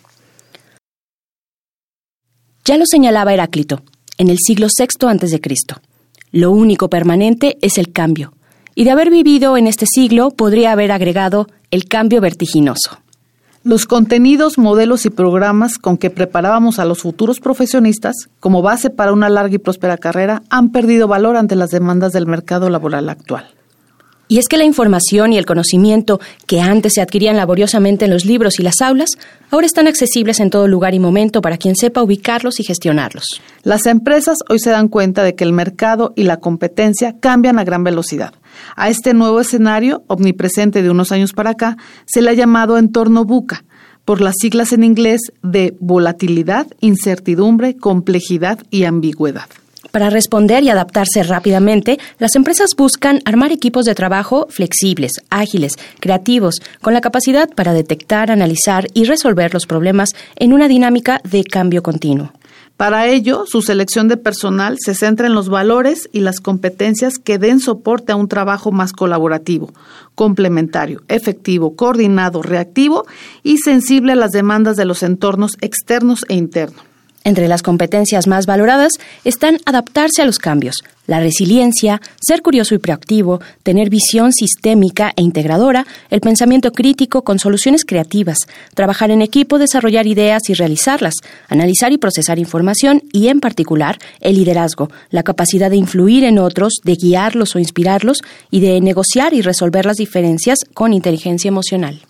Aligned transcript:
Ya 2.70 2.78
lo 2.78 2.86
señalaba 2.86 3.34
Heráclito, 3.34 3.82
en 4.20 4.30
el 4.30 4.38
siglo 4.38 4.68
VI 4.68 5.08
a.C. 5.08 5.42
Lo 6.32 6.52
único 6.52 6.88
permanente 6.88 7.58
es 7.64 7.80
el 7.80 7.92
cambio, 7.92 8.34
y 8.76 8.84
de 8.84 8.92
haber 8.92 9.10
vivido 9.10 9.58
en 9.58 9.66
este 9.66 9.88
siglo 9.88 10.30
podría 10.30 10.72
haber 10.72 10.92
agregado 10.92 11.48
el 11.72 11.86
cambio 11.86 12.22
vertiginoso. 12.22 13.00
Los 13.64 13.88
contenidos, 13.88 14.60
modelos 14.60 15.08
y 15.08 15.10
programas 15.10 15.80
con 15.80 15.98
que 15.98 16.12
preparábamos 16.12 16.78
a 16.78 16.86
los 16.86 17.00
futuros 17.00 17.40
profesionistas 17.40 18.30
como 18.40 18.62
base 18.62 18.92
para 18.92 19.14
una 19.14 19.30
larga 19.30 19.56
y 19.56 19.58
próspera 19.58 19.98
carrera 19.98 20.44
han 20.52 20.72
perdido 20.72 21.08
valor 21.08 21.38
ante 21.38 21.56
las 21.56 21.72
demandas 21.72 22.14
del 22.14 22.28
mercado 22.28 22.70
laboral 22.70 23.10
actual. 23.10 23.48
Y 24.32 24.38
es 24.38 24.48
que 24.48 24.58
la 24.58 24.64
información 24.64 25.34
y 25.34 25.40
el 25.40 25.48
conocimiento 25.48 26.20
que 26.46 26.62
antes 26.62 26.94
se 26.94 27.02
adquirían 27.02 27.36
laboriosamente 27.36 28.06
en 28.06 28.12
los 28.12 28.26
libros 28.26 28.60
y 28.60 28.64
las 28.64 28.80
aulas, 28.80 29.10
ahora 29.50 29.66
están 29.66 29.88
accesibles 29.88 30.40
en 30.40 30.52
todo 30.52 30.68
lugar 30.68 30.94
y 30.94 31.00
momento 31.00 31.42
para 31.42 31.58
quien 31.58 31.76
sepa 31.76 32.04
ubicarlos 32.04 32.60
y 32.60 32.64
gestionarlos. 32.64 33.26
Las 33.64 33.88
empresas 33.88 34.38
hoy 34.48 34.60
se 34.60 34.70
dan 34.70 34.88
cuenta 34.88 35.24
de 35.24 35.34
que 35.34 35.44
el 35.44 35.52
mercado 35.52 36.14
y 36.16 36.26
la 36.26 36.38
competencia 36.38 37.16
cambian 37.20 37.58
a 37.58 37.64
gran 37.64 37.84
velocidad. 37.84 38.36
A 38.76 38.90
este 38.90 39.16
nuevo 39.16 39.42
escenario, 39.42 40.04
omnipresente 40.06 40.84
de 40.84 40.92
unos 40.92 41.12
años 41.12 41.34
para 41.34 41.50
acá, 41.50 41.78
se 42.06 42.22
le 42.22 42.30
ha 42.30 42.34
llamado 42.34 42.78
entorno 42.78 43.26
buca, 43.26 43.64
por 44.06 44.22
las 44.22 44.36
siglas 44.40 44.74
en 44.74 44.84
inglés 44.84 45.22
de 45.42 45.76
volatilidad, 45.80 46.68
incertidumbre, 46.82 47.78
complejidad 47.78 48.60
y 48.70 48.84
ambigüedad. 48.84 49.50
Para 49.92 50.10
responder 50.10 50.64
y 50.64 50.70
adaptarse 50.70 51.24
rápidamente, 51.24 52.00
las 52.20 52.36
empresas 52.36 52.72
buscan 52.78 53.22
armar 53.26 53.52
equipos 53.52 53.86
de 53.86 53.96
trabajo 53.96 54.48
flexibles, 54.50 55.14
ágiles, 55.30 55.74
creativos, 56.00 56.56
con 56.82 56.94
la 56.94 57.02
capacidad 57.02 57.50
para 57.50 57.74
detectar, 57.74 58.32
analizar 58.32 58.88
y 58.94 59.06
resolver 59.06 59.54
los 59.54 59.66
problemas 59.66 60.10
en 60.36 60.54
una 60.54 60.68
dinámica 60.68 61.22
de 61.24 61.44
cambio 61.44 61.82
continuo. 61.82 62.32
Para 62.78 63.08
ello, 63.08 63.44
su 63.46 63.62
selección 63.62 64.08
de 64.08 64.16
personal 64.16 64.78
se 64.80 64.94
centra 64.94 65.28
en 65.28 65.34
los 65.34 65.50
valores 65.50 66.08
y 66.14 66.22
las 66.22 66.40
competencias 66.40 67.18
que 67.18 67.38
den 67.38 67.60
soporte 67.60 68.14
a 68.14 68.16
un 68.16 68.30
trabajo 68.30 68.72
más 68.72 68.94
colaborativo, 68.94 69.74
complementario, 70.16 71.02
efectivo, 71.10 71.76
coordinado, 71.76 72.42
reactivo 72.42 73.06
y 73.44 73.58
sensible 73.58 74.14
a 74.14 74.16
las 74.16 74.32
demandas 74.32 74.78
de 74.78 74.86
los 74.86 75.04
entornos 75.04 75.58
externos 75.60 76.24
e 76.30 76.36
internos. 76.36 76.89
Entre 77.30 77.48
las 77.48 77.62
competencias 77.62 78.26
más 78.26 78.48
valoradas 78.48 78.94
están 79.24 79.60
adaptarse 79.68 80.24
a 80.24 80.26
los 80.26 80.40
cambios, 80.40 80.78
la 81.06 81.20
resiliencia, 81.20 82.02
ser 82.20 82.42
curioso 82.42 82.74
y 82.74 82.80
proactivo, 82.80 83.40
tener 83.62 83.92
visión 83.92 84.34
sistémica 84.34 85.14
e 85.16 85.22
integradora, 85.22 85.86
el 86.10 86.22
pensamiento 86.22 86.72
crítico 86.72 87.24
con 87.24 87.38
soluciones 87.38 87.86
creativas, 87.86 88.40
trabajar 88.74 89.12
en 89.12 89.22
equipo, 89.22 89.60
desarrollar 89.60 90.08
ideas 90.08 90.50
y 90.50 90.56
realizarlas, 90.56 91.14
analizar 91.50 91.92
y 91.92 92.00
procesar 92.00 92.40
información 92.40 93.04
y, 93.14 93.28
en 93.28 93.42
particular, 93.42 94.00
el 94.22 94.34
liderazgo, 94.34 94.90
la 95.12 95.22
capacidad 95.22 95.70
de 95.70 95.78
influir 95.78 96.24
en 96.24 96.40
otros, 96.40 96.80
de 96.84 96.96
guiarlos 96.96 97.56
o 97.56 97.60
inspirarlos 97.60 98.24
y 98.50 98.60
de 98.62 98.82
negociar 98.82 99.36
y 99.36 99.44
resolver 99.44 99.86
las 99.86 99.98
diferencias 99.98 100.58
con 100.74 100.94
inteligencia 100.94 101.50
emocional. 101.50 102.02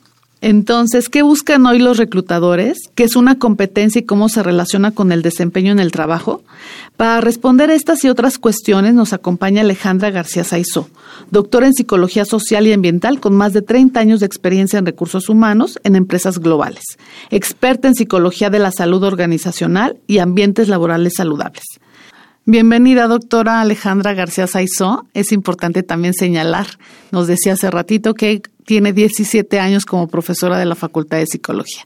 Entonces, 0.41 1.09
¿qué 1.09 1.21
buscan 1.21 1.65
hoy 1.65 1.79
los 1.79 1.97
reclutadores? 1.97 2.77
¿Qué 2.95 3.03
es 3.03 3.17
una 3.17 3.37
competencia 3.39 3.99
y 3.99 4.05
cómo 4.05 4.29
se 4.29 4.41
relaciona 4.41 4.91
con 4.91 5.11
el 5.11 5.21
desempeño 5.21 5.73
en 5.73 5.79
el 5.79 5.91
trabajo? 5.91 6.43
Para 6.95 7.19
responder 7.19 7.69
estas 7.71 8.05
y 8.05 8.09
otras 8.09 8.37
cuestiones 8.37 8.93
nos 8.93 9.11
acompaña 9.11 9.61
Alejandra 9.61 10.11
García 10.11 10.45
Saizó, 10.45 10.87
doctora 11.29 11.67
en 11.67 11.73
Psicología 11.73 12.23
Social 12.23 12.67
y 12.67 12.73
Ambiental 12.73 13.19
con 13.19 13.35
más 13.35 13.51
de 13.51 13.61
30 13.61 13.99
años 13.99 14.21
de 14.21 14.27
experiencia 14.27 14.79
en 14.79 14.85
recursos 14.85 15.27
humanos 15.27 15.77
en 15.83 15.97
empresas 15.97 16.39
globales, 16.39 16.83
experta 17.31 17.89
en 17.89 17.95
Psicología 17.95 18.49
de 18.49 18.59
la 18.59 18.71
Salud 18.71 19.03
Organizacional 19.03 19.97
y 20.07 20.19
Ambientes 20.19 20.69
Laborales 20.69 21.15
Saludables. 21.17 21.65
Bienvenida, 22.45 23.07
doctora 23.07 23.61
Alejandra 23.61 24.13
García 24.13 24.47
Saizó. 24.47 25.05
Es 25.13 25.31
importante 25.31 25.83
también 25.83 26.13
señalar, 26.13 26.65
nos 27.11 27.27
decía 27.27 27.53
hace 27.53 27.69
ratito 27.69 28.13
que 28.13 28.41
tiene 28.65 28.93
17 28.93 29.59
años 29.59 29.85
como 29.85 30.07
profesora 30.07 30.57
de 30.57 30.65
la 30.65 30.75
Facultad 30.75 31.17
de 31.17 31.27
Psicología. 31.27 31.85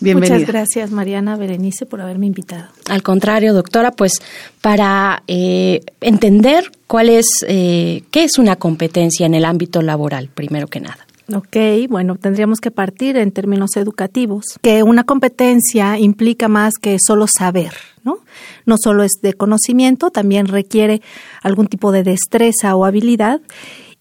Bienvenida. 0.00 0.34
Muchas 0.34 0.48
gracias, 0.48 0.90
Mariana 0.90 1.36
Berenice, 1.36 1.84
por 1.84 2.00
haberme 2.00 2.26
invitado. 2.26 2.68
Al 2.88 3.02
contrario, 3.02 3.52
doctora, 3.52 3.92
pues 3.92 4.14
para 4.62 5.22
eh, 5.26 5.82
entender 6.00 6.72
cuál 6.86 7.10
es, 7.10 7.26
eh, 7.46 8.02
qué 8.10 8.24
es 8.24 8.38
una 8.38 8.56
competencia 8.56 9.26
en 9.26 9.34
el 9.34 9.44
ámbito 9.44 9.82
laboral, 9.82 10.30
primero 10.34 10.68
que 10.68 10.80
nada. 10.80 11.06
Ok, 11.34 11.56
bueno, 11.88 12.16
tendríamos 12.16 12.60
que 12.60 12.70
partir 12.70 13.16
en 13.16 13.30
términos 13.30 13.76
educativos, 13.76 14.58
que 14.62 14.82
una 14.82 15.04
competencia 15.04 15.98
implica 15.98 16.48
más 16.48 16.74
que 16.80 16.96
solo 16.98 17.26
saber, 17.28 17.72
¿no? 18.04 18.18
No 18.66 18.76
solo 18.82 19.02
es 19.02 19.12
de 19.22 19.34
conocimiento, 19.34 20.10
también 20.10 20.46
requiere 20.46 21.02
algún 21.42 21.66
tipo 21.66 21.92
de 21.92 22.02
destreza 22.02 22.74
o 22.76 22.84
habilidad. 22.84 23.40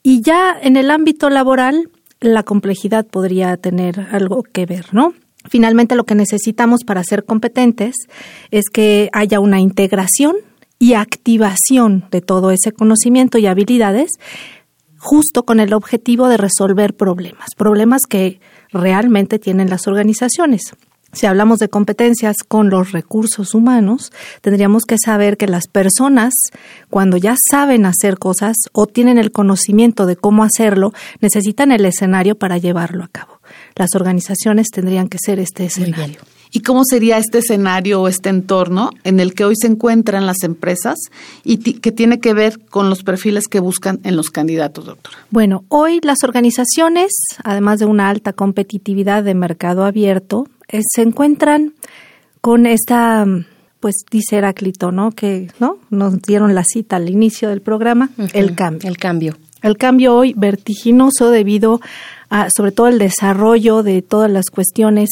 Y 0.04 0.22
ya 0.22 0.58
en 0.62 0.78
el 0.78 0.92
ámbito 0.92 1.30
laboral, 1.30 1.90
la 2.20 2.44
complejidad 2.44 3.06
podría 3.08 3.58
tener 3.58 4.08
algo 4.12 4.44
que 4.44 4.66
ver, 4.66 4.88
¿no? 4.94 5.14
Finalmente, 5.48 5.96
lo 5.96 6.04
que 6.04 6.16
necesitamos 6.16 6.84
para 6.84 7.04
ser 7.04 7.24
competentes 7.24 7.96
es 8.52 8.66
que 8.72 9.10
haya 9.14 9.40
una 9.40 9.62
integración 9.62 10.36
y 10.80 10.94
activación 10.94 12.06
de 12.12 12.22
todo 12.22 12.52
ese 12.52 12.72
conocimiento 12.72 13.38
y 13.38 13.48
habilidades 13.48 14.12
justo 14.98 15.46
con 15.46 15.60
el 15.60 15.74
objetivo 15.74 16.28
de 16.28 16.38
resolver 16.38 16.94
problemas, 16.94 17.50
problemas 17.56 18.02
que 18.08 18.40
realmente 18.72 19.40
tienen 19.40 19.70
las 19.70 19.88
organizaciones. 19.88 20.74
Si 21.12 21.26
hablamos 21.26 21.60
de 21.60 21.70
competencias 21.70 22.38
con 22.48 22.70
los 22.70 22.92
recursos 22.92 23.56
humanos, 23.56 24.12
tendríamos 24.42 24.84
que 24.86 24.98
saber 25.04 25.38
que 25.38 25.48
las 25.48 25.68
personas, 25.68 26.34
cuando 26.90 27.18
ya 27.18 27.36
saben 27.50 27.86
hacer 27.86 28.20
cosas 28.20 28.56
o 28.74 28.86
tienen 28.86 29.18
el 29.18 29.32
conocimiento 29.32 30.06
de 30.06 30.16
cómo 30.16 30.44
hacerlo, 30.44 30.94
necesitan 31.20 31.72
el 31.72 31.86
escenario 31.86 32.36
para 32.36 32.58
llevarlo 32.58 33.04
a 33.04 33.08
cabo. 33.08 33.40
Las 33.76 33.96
organizaciones 33.96 34.70
tendrían 34.70 35.10
que 35.10 35.18
ser 35.20 35.40
este 35.40 35.66
escenario. 35.66 36.20
¿Y 36.52 36.62
cómo 36.62 36.82
sería 36.84 37.18
este 37.18 37.40
escenario 37.40 38.02
o 38.02 38.08
este 38.08 38.30
entorno 38.30 38.90
en 39.04 39.20
el 39.20 39.36
que 39.36 39.46
hoy 39.46 39.56
se 39.56 39.68
encuentran 39.68 40.26
las 40.26 40.42
empresas 40.44 40.98
y 41.44 41.58
que 41.58 41.92
tiene 41.92 42.20
que 42.20 42.34
ver 42.34 42.60
con 42.60 42.90
los 42.90 43.04
perfiles 43.04 43.48
que 43.48 43.60
buscan 43.60 44.00
en 44.04 44.16
los 44.16 44.32
candidatos, 44.32 44.86
doctora? 44.86 45.18
Bueno, 45.30 45.64
hoy 45.68 46.00
las 46.02 46.24
organizaciones, 46.24 47.12
además 47.44 47.80
de 47.80 47.86
una 47.86 48.10
alta 48.10 48.34
competitividad 48.34 49.24
de 49.24 49.36
mercado 49.36 49.86
abierto, 49.86 50.48
eh, 50.70 50.82
se 50.88 51.02
encuentran 51.02 51.74
con 52.42 52.66
esta 52.66 53.26
pues 53.80 54.04
dice 54.12 54.38
Heráclito, 54.38 54.92
¿no? 54.92 55.12
Que 55.12 55.48
no 55.60 55.78
nos 55.90 56.22
dieron 56.22 56.54
la 56.54 56.64
cita 56.64 56.98
al 56.98 57.10
inicio 57.10 57.50
del 57.50 57.62
programa, 57.62 58.10
el 58.34 58.56
cambio. 58.56 58.90
El 58.90 58.98
cambio. 58.98 59.38
El 59.62 59.78
cambio 59.78 60.16
hoy 60.16 60.34
vertiginoso 60.36 61.32
debido 61.32 61.82
a, 62.30 62.48
sobre 62.56 62.72
todo, 62.72 62.88
el 62.88 63.00
desarrollo 63.00 63.84
de 63.84 64.02
todas 64.02 64.32
las 64.32 64.46
cuestiones 64.50 65.10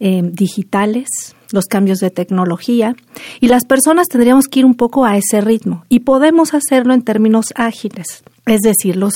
eh, 0.00 0.22
digitales, 0.24 1.08
los 1.54 1.66
cambios 1.66 2.00
de 2.00 2.10
tecnología, 2.10 2.94
y 3.40 3.48
las 3.48 3.64
personas 3.64 4.08
tendríamos 4.08 4.48
que 4.48 4.60
ir 4.60 4.66
un 4.66 4.74
poco 4.74 5.06
a 5.06 5.16
ese 5.16 5.40
ritmo 5.40 5.84
y 5.88 6.00
podemos 6.00 6.52
hacerlo 6.52 6.92
en 6.92 7.02
términos 7.02 7.46
ágiles. 7.54 8.24
Es 8.46 8.60
decir, 8.60 8.96
los, 8.96 9.14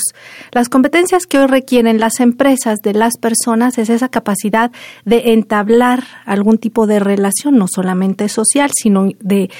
las 0.52 0.70
competencias 0.70 1.26
que 1.26 1.38
hoy 1.38 1.46
requieren 1.46 2.00
las 2.00 2.20
empresas 2.20 2.78
de 2.82 2.94
las 2.94 3.18
personas 3.18 3.76
es 3.76 3.90
esa 3.90 4.08
capacidad 4.08 4.72
de 5.04 5.32
entablar 5.32 6.04
algún 6.24 6.56
tipo 6.56 6.86
de 6.86 6.98
relación, 6.98 7.58
no 7.58 7.66
solamente 7.68 8.30
social, 8.30 8.70
sino 8.74 9.10
de 9.20 9.50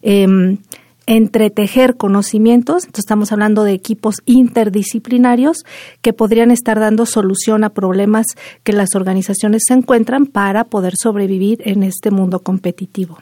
eh, 0.00 0.56
entretejer 1.08 1.96
conocimientos. 1.96 2.84
Entonces 2.84 3.00
estamos 3.00 3.32
hablando 3.32 3.64
de 3.64 3.72
equipos 3.72 4.16
interdisciplinarios 4.26 5.64
que 6.02 6.12
podrían 6.12 6.50
estar 6.50 6.78
dando 6.78 7.06
solución 7.06 7.64
a 7.64 7.70
problemas 7.70 8.26
que 8.62 8.74
las 8.74 8.94
organizaciones 8.94 9.62
se 9.66 9.74
encuentran 9.74 10.26
para 10.26 10.64
poder 10.64 10.92
sobrevivir 11.00 11.62
en 11.64 11.82
este 11.82 12.10
mundo 12.10 12.40
competitivo. 12.40 13.18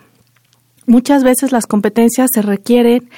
Muchas 0.86 1.22
veces 1.22 1.52
las 1.52 1.66
competencias 1.66 2.30
se 2.32 2.42
requieren 2.42 3.08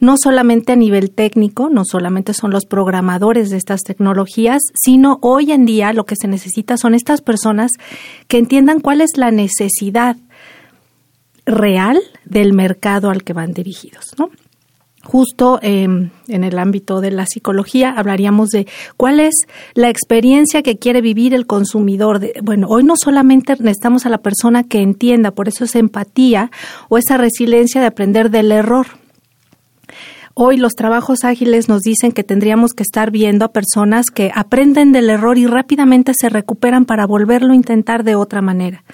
no 0.00 0.16
solamente 0.16 0.72
a 0.72 0.76
nivel 0.76 1.10
técnico, 1.10 1.70
no 1.70 1.82
solamente 1.84 2.34
son 2.34 2.50
los 2.50 2.66
programadores 2.66 3.50
de 3.50 3.56
estas 3.56 3.82
tecnologías, 3.82 4.60
sino 4.74 5.18
hoy 5.22 5.52
en 5.52 5.64
día 5.64 5.92
lo 5.92 6.04
que 6.04 6.16
se 6.16 6.28
necesita 6.28 6.76
son 6.76 6.94
estas 6.94 7.22
personas 7.22 7.72
que 8.28 8.38
entiendan 8.38 8.80
cuál 8.80 9.00
es 9.00 9.16
la 9.16 9.30
necesidad 9.30 10.16
real 11.48 11.98
del 12.24 12.52
mercado 12.52 13.10
al 13.10 13.24
que 13.24 13.32
van 13.32 13.52
dirigidos, 13.52 14.14
¿no? 14.18 14.30
Justo 15.04 15.58
eh, 15.62 15.84
en 15.84 16.44
el 16.44 16.58
ámbito 16.58 17.00
de 17.00 17.10
la 17.12 17.24
psicología 17.24 17.94
hablaríamos 17.96 18.50
de 18.50 18.66
cuál 18.96 19.20
es 19.20 19.34
la 19.74 19.88
experiencia 19.88 20.62
que 20.62 20.76
quiere 20.76 21.00
vivir 21.00 21.34
el 21.34 21.46
consumidor. 21.46 22.20
Bueno, 22.42 22.66
hoy 22.68 22.84
no 22.84 22.94
solamente 22.96 23.54
necesitamos 23.58 24.04
a 24.04 24.10
la 24.10 24.18
persona 24.18 24.64
que 24.64 24.82
entienda, 24.82 25.30
por 25.30 25.48
eso 25.48 25.64
es 25.64 25.76
empatía 25.76 26.50
o 26.88 26.98
esa 26.98 27.16
resiliencia 27.16 27.80
de 27.80 27.86
aprender 27.86 28.30
del 28.30 28.52
error. 28.52 28.86
Hoy 30.34 30.56
los 30.56 30.74
trabajos 30.74 31.24
ágiles 31.24 31.68
nos 31.68 31.80
dicen 31.82 32.12
que 32.12 32.22
tendríamos 32.22 32.72
que 32.72 32.82
estar 32.82 33.10
viendo 33.10 33.44
a 33.44 33.52
personas 33.52 34.06
que 34.06 34.30
aprenden 34.34 34.92
del 34.92 35.10
error 35.10 35.38
y 35.38 35.46
rápidamente 35.46 36.12
se 36.14 36.28
recuperan 36.28 36.84
para 36.84 37.06
volverlo 37.06 37.52
a 37.52 37.56
intentar 37.56 38.04
de 38.04 38.14
otra 38.14 38.42
manera 38.42 38.84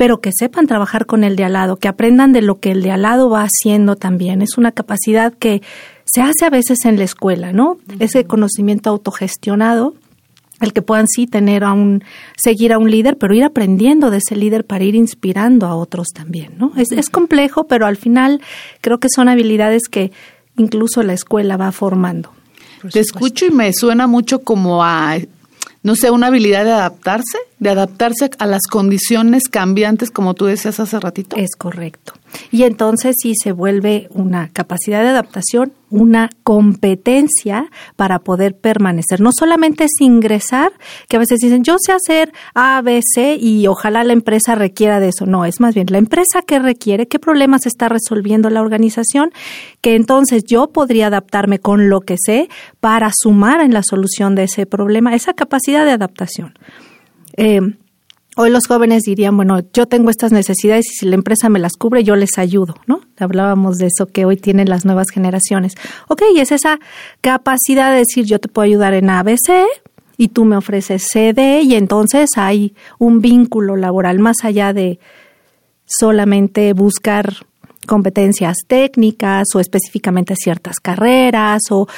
pero 0.00 0.22
que 0.22 0.30
sepan 0.32 0.66
trabajar 0.66 1.04
con 1.04 1.24
el 1.24 1.36
de 1.36 1.44
al 1.44 1.52
lado, 1.52 1.76
que 1.76 1.86
aprendan 1.86 2.32
de 2.32 2.40
lo 2.40 2.58
que 2.58 2.70
el 2.70 2.82
de 2.82 2.90
al 2.90 3.02
lado 3.02 3.28
va 3.28 3.42
haciendo 3.42 3.96
también. 3.96 4.40
Es 4.40 4.56
una 4.56 4.72
capacidad 4.72 5.34
que 5.34 5.60
se 6.06 6.22
hace 6.22 6.46
a 6.46 6.48
veces 6.48 6.86
en 6.86 6.96
la 6.96 7.04
escuela, 7.04 7.52
¿no? 7.52 7.76
Ese 7.98 8.24
conocimiento 8.24 8.88
autogestionado, 8.88 9.92
el 10.62 10.72
que 10.72 10.80
puedan 10.80 11.06
sí 11.06 11.26
tener 11.26 11.64
a 11.64 11.74
un, 11.74 12.02
seguir 12.42 12.72
a 12.72 12.78
un 12.78 12.90
líder, 12.90 13.18
pero 13.18 13.34
ir 13.34 13.44
aprendiendo 13.44 14.10
de 14.10 14.20
ese 14.26 14.36
líder 14.36 14.64
para 14.64 14.84
ir 14.84 14.94
inspirando 14.94 15.66
a 15.66 15.76
otros 15.76 16.08
también, 16.14 16.54
¿no? 16.56 16.72
Es, 16.78 16.92
es 16.92 17.10
complejo, 17.10 17.64
pero 17.64 17.84
al 17.84 17.98
final 17.98 18.40
creo 18.80 19.00
que 19.00 19.10
son 19.14 19.28
habilidades 19.28 19.82
que 19.90 20.12
incluso 20.56 21.02
la 21.02 21.12
escuela 21.12 21.58
va 21.58 21.72
formando. 21.72 22.32
Te 22.90 23.00
escucho 23.00 23.44
y 23.44 23.50
me 23.50 23.70
suena 23.74 24.06
mucho 24.06 24.38
como 24.44 24.82
a 24.82 25.18
no 25.82 25.96
sé, 25.96 26.10
una 26.10 26.26
habilidad 26.28 26.64
de 26.64 26.72
adaptarse, 26.72 27.38
de 27.58 27.70
adaptarse 27.70 28.30
a 28.38 28.46
las 28.46 28.62
condiciones 28.70 29.44
cambiantes, 29.48 30.10
como 30.10 30.34
tú 30.34 30.46
decías 30.46 30.80
hace 30.80 31.00
ratito. 31.00 31.36
Es 31.36 31.56
correcto. 31.56 32.14
Y 32.50 32.64
entonces 32.64 33.16
sí 33.20 33.34
se 33.34 33.52
vuelve 33.52 34.08
una 34.10 34.48
capacidad 34.48 35.02
de 35.02 35.08
adaptación, 35.08 35.72
una 35.90 36.30
competencia 36.44 37.70
para 37.96 38.20
poder 38.20 38.56
permanecer. 38.56 39.20
No 39.20 39.30
solamente 39.32 39.84
es 39.84 40.00
ingresar, 40.00 40.72
que 41.08 41.16
a 41.16 41.18
veces 41.18 41.40
dicen, 41.40 41.64
yo 41.64 41.76
sé 41.78 41.92
hacer 41.92 42.32
A, 42.54 42.80
B, 42.82 43.00
C 43.02 43.36
y 43.36 43.66
ojalá 43.66 44.04
la 44.04 44.12
empresa 44.12 44.54
requiera 44.54 45.00
de 45.00 45.08
eso. 45.08 45.26
No, 45.26 45.44
es 45.44 45.60
más 45.60 45.74
bien 45.74 45.86
la 45.90 45.98
empresa 45.98 46.42
que 46.42 46.58
requiere, 46.58 47.08
qué 47.08 47.18
problemas 47.18 47.66
está 47.66 47.88
resolviendo 47.88 48.50
la 48.50 48.60
organización, 48.60 49.32
que 49.80 49.96
entonces 49.96 50.44
yo 50.44 50.68
podría 50.68 51.08
adaptarme 51.08 51.58
con 51.58 51.88
lo 51.88 52.00
que 52.00 52.16
sé 52.18 52.48
para 52.80 53.10
sumar 53.14 53.60
en 53.60 53.74
la 53.74 53.82
solución 53.82 54.34
de 54.34 54.44
ese 54.44 54.66
problema, 54.66 55.14
esa 55.14 55.34
capacidad 55.34 55.84
de 55.84 55.92
adaptación. 55.92 56.54
Eh, 57.36 57.60
Hoy 58.42 58.48
los 58.48 58.66
jóvenes 58.66 59.02
dirían, 59.02 59.36
bueno, 59.36 59.60
yo 59.74 59.84
tengo 59.84 60.08
estas 60.08 60.32
necesidades 60.32 60.86
y 60.86 60.94
si 60.94 61.04
la 61.04 61.14
empresa 61.14 61.50
me 61.50 61.58
las 61.58 61.74
cubre, 61.74 62.04
yo 62.04 62.16
les 62.16 62.38
ayudo, 62.38 62.74
¿no? 62.86 63.02
Hablábamos 63.18 63.76
de 63.76 63.88
eso 63.88 64.06
que 64.06 64.24
hoy 64.24 64.38
tienen 64.38 64.70
las 64.70 64.86
nuevas 64.86 65.10
generaciones. 65.10 65.74
Ok, 66.08 66.22
es 66.34 66.50
esa 66.50 66.78
capacidad 67.20 67.92
de 67.92 67.98
decir, 67.98 68.24
yo 68.24 68.38
te 68.38 68.48
puedo 68.48 68.64
ayudar 68.64 68.94
en 68.94 69.10
ABC 69.10 69.66
y 70.16 70.28
tú 70.28 70.46
me 70.46 70.56
ofreces 70.56 71.06
CD 71.12 71.60
y 71.60 71.74
entonces 71.74 72.30
hay 72.36 72.74
un 72.98 73.20
vínculo 73.20 73.76
laboral 73.76 74.20
más 74.20 74.38
allá 74.42 74.72
de 74.72 75.00
solamente 75.84 76.72
buscar 76.72 77.34
competencias 77.86 78.56
técnicas 78.66 79.48
o 79.54 79.60
específicamente 79.60 80.34
ciertas 80.34 80.80
carreras 80.80 81.60
o 81.68 81.88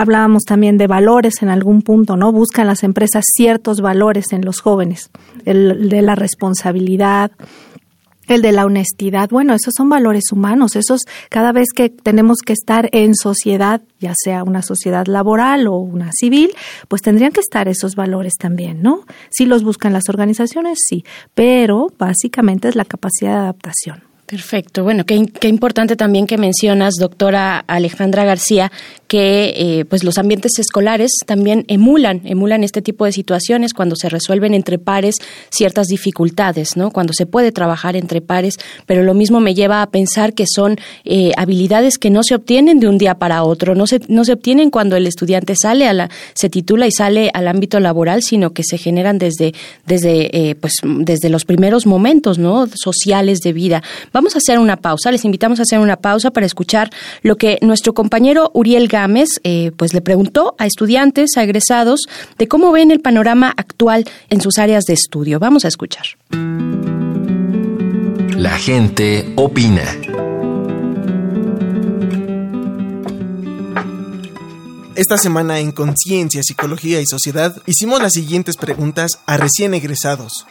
Hablábamos 0.00 0.44
también 0.44 0.78
de 0.78 0.86
valores 0.86 1.42
en 1.42 1.48
algún 1.48 1.82
punto, 1.82 2.16
¿no? 2.16 2.30
Buscan 2.30 2.68
las 2.68 2.84
empresas 2.84 3.24
ciertos 3.34 3.80
valores 3.80 4.32
en 4.32 4.44
los 4.44 4.60
jóvenes, 4.60 5.10
el 5.44 5.88
de 5.88 6.02
la 6.02 6.14
responsabilidad, 6.14 7.32
el 8.28 8.40
de 8.40 8.52
la 8.52 8.64
honestidad. 8.64 9.28
Bueno, 9.30 9.54
esos 9.54 9.74
son 9.76 9.88
valores 9.88 10.30
humanos, 10.30 10.76
esos 10.76 11.00
cada 11.30 11.50
vez 11.50 11.70
que 11.74 11.88
tenemos 11.88 12.38
que 12.46 12.52
estar 12.52 12.88
en 12.92 13.16
sociedad, 13.16 13.80
ya 13.98 14.12
sea 14.16 14.44
una 14.44 14.62
sociedad 14.62 15.06
laboral 15.06 15.66
o 15.66 15.78
una 15.78 16.12
civil, 16.12 16.52
pues 16.86 17.02
tendrían 17.02 17.32
que 17.32 17.40
estar 17.40 17.66
esos 17.66 17.96
valores 17.96 18.34
también, 18.38 18.82
¿no? 18.82 19.00
Si 19.30 19.46
los 19.46 19.64
buscan 19.64 19.92
las 19.92 20.08
organizaciones, 20.08 20.78
sí, 20.86 21.04
pero 21.34 21.88
básicamente 21.98 22.68
es 22.68 22.76
la 22.76 22.84
capacidad 22.84 23.32
de 23.32 23.38
adaptación. 23.38 24.08
Perfecto. 24.28 24.84
Bueno, 24.84 25.04
qué, 25.06 25.24
qué, 25.24 25.48
importante 25.48 25.96
también 25.96 26.26
que 26.26 26.36
mencionas, 26.36 26.96
doctora 27.00 27.64
Alejandra 27.66 28.24
García, 28.26 28.70
que 29.08 29.54
eh, 29.56 29.84
pues 29.86 30.04
los 30.04 30.18
ambientes 30.18 30.58
escolares 30.58 31.10
también 31.26 31.64
emulan, 31.68 32.20
emulan 32.24 32.62
este 32.62 32.82
tipo 32.82 33.06
de 33.06 33.12
situaciones 33.12 33.72
cuando 33.72 33.96
se 33.96 34.10
resuelven 34.10 34.52
entre 34.52 34.78
pares 34.78 35.16
ciertas 35.50 35.86
dificultades, 35.86 36.76
¿no? 36.76 36.90
Cuando 36.90 37.14
se 37.14 37.24
puede 37.24 37.50
trabajar 37.50 37.96
entre 37.96 38.20
pares, 38.20 38.58
pero 38.86 39.02
lo 39.02 39.14
mismo 39.14 39.40
me 39.40 39.54
lleva 39.54 39.80
a 39.80 39.90
pensar 39.90 40.34
que 40.34 40.44
son 40.46 40.76
eh, 41.04 41.32
habilidades 41.38 41.96
que 41.96 42.10
no 42.10 42.22
se 42.22 42.34
obtienen 42.34 42.80
de 42.80 42.88
un 42.88 42.98
día 42.98 43.14
para 43.14 43.44
otro, 43.44 43.74
no 43.74 43.86
se, 43.86 44.00
no 44.08 44.26
se 44.26 44.34
obtienen 44.34 44.70
cuando 44.70 44.96
el 44.96 45.06
estudiante 45.06 45.54
sale 45.56 45.88
a 45.88 45.94
la, 45.94 46.10
se 46.34 46.50
titula 46.50 46.86
y 46.86 46.92
sale 46.92 47.30
al 47.32 47.48
ámbito 47.48 47.80
laboral, 47.80 48.22
sino 48.22 48.52
que 48.52 48.62
se 48.62 48.76
generan 48.76 49.18
desde, 49.18 49.54
desde, 49.86 50.50
eh, 50.50 50.54
pues, 50.54 50.74
desde 50.82 51.30
los 51.30 51.46
primeros 51.46 51.86
momentos, 51.86 52.38
¿no? 52.38 52.68
Sociales 52.74 53.40
de 53.40 53.54
vida. 53.54 53.82
Vamos 54.12 54.34
a 54.34 54.38
hacer 54.38 54.58
una 54.58 54.76
pausa, 54.76 55.10
les 55.10 55.24
invitamos 55.24 55.60
a 55.60 55.62
hacer 55.62 55.78
una 55.78 55.96
pausa 55.96 56.30
para 56.30 56.44
escuchar 56.44 56.90
lo 57.22 57.36
que 57.36 57.58
nuestro 57.62 57.94
compañero 57.94 58.50
Uriel 58.52 58.86
Gámez 58.98 59.28
eh, 59.44 59.70
pues 59.76 59.94
le 59.94 60.00
preguntó 60.00 60.56
a 60.58 60.66
estudiantes, 60.66 61.36
a 61.36 61.44
egresados, 61.44 62.00
de 62.36 62.48
cómo 62.48 62.72
ven 62.72 62.90
el 62.90 63.00
panorama 63.00 63.54
actual 63.56 64.04
en 64.28 64.40
sus 64.40 64.58
áreas 64.58 64.86
de 64.86 64.94
estudio. 64.94 65.38
Vamos 65.38 65.64
a 65.64 65.68
escuchar. 65.68 66.04
La 68.36 68.58
gente 68.58 69.32
opina. 69.36 69.84
Esta 74.96 75.16
semana 75.16 75.60
en 75.60 75.70
Conciencia, 75.70 76.42
Psicología 76.42 77.00
y 77.00 77.06
Sociedad 77.06 77.54
hicimos 77.66 78.02
las 78.02 78.14
siguientes 78.14 78.56
preguntas 78.56 79.20
a 79.26 79.36
recién 79.36 79.74
egresados. 79.74 80.44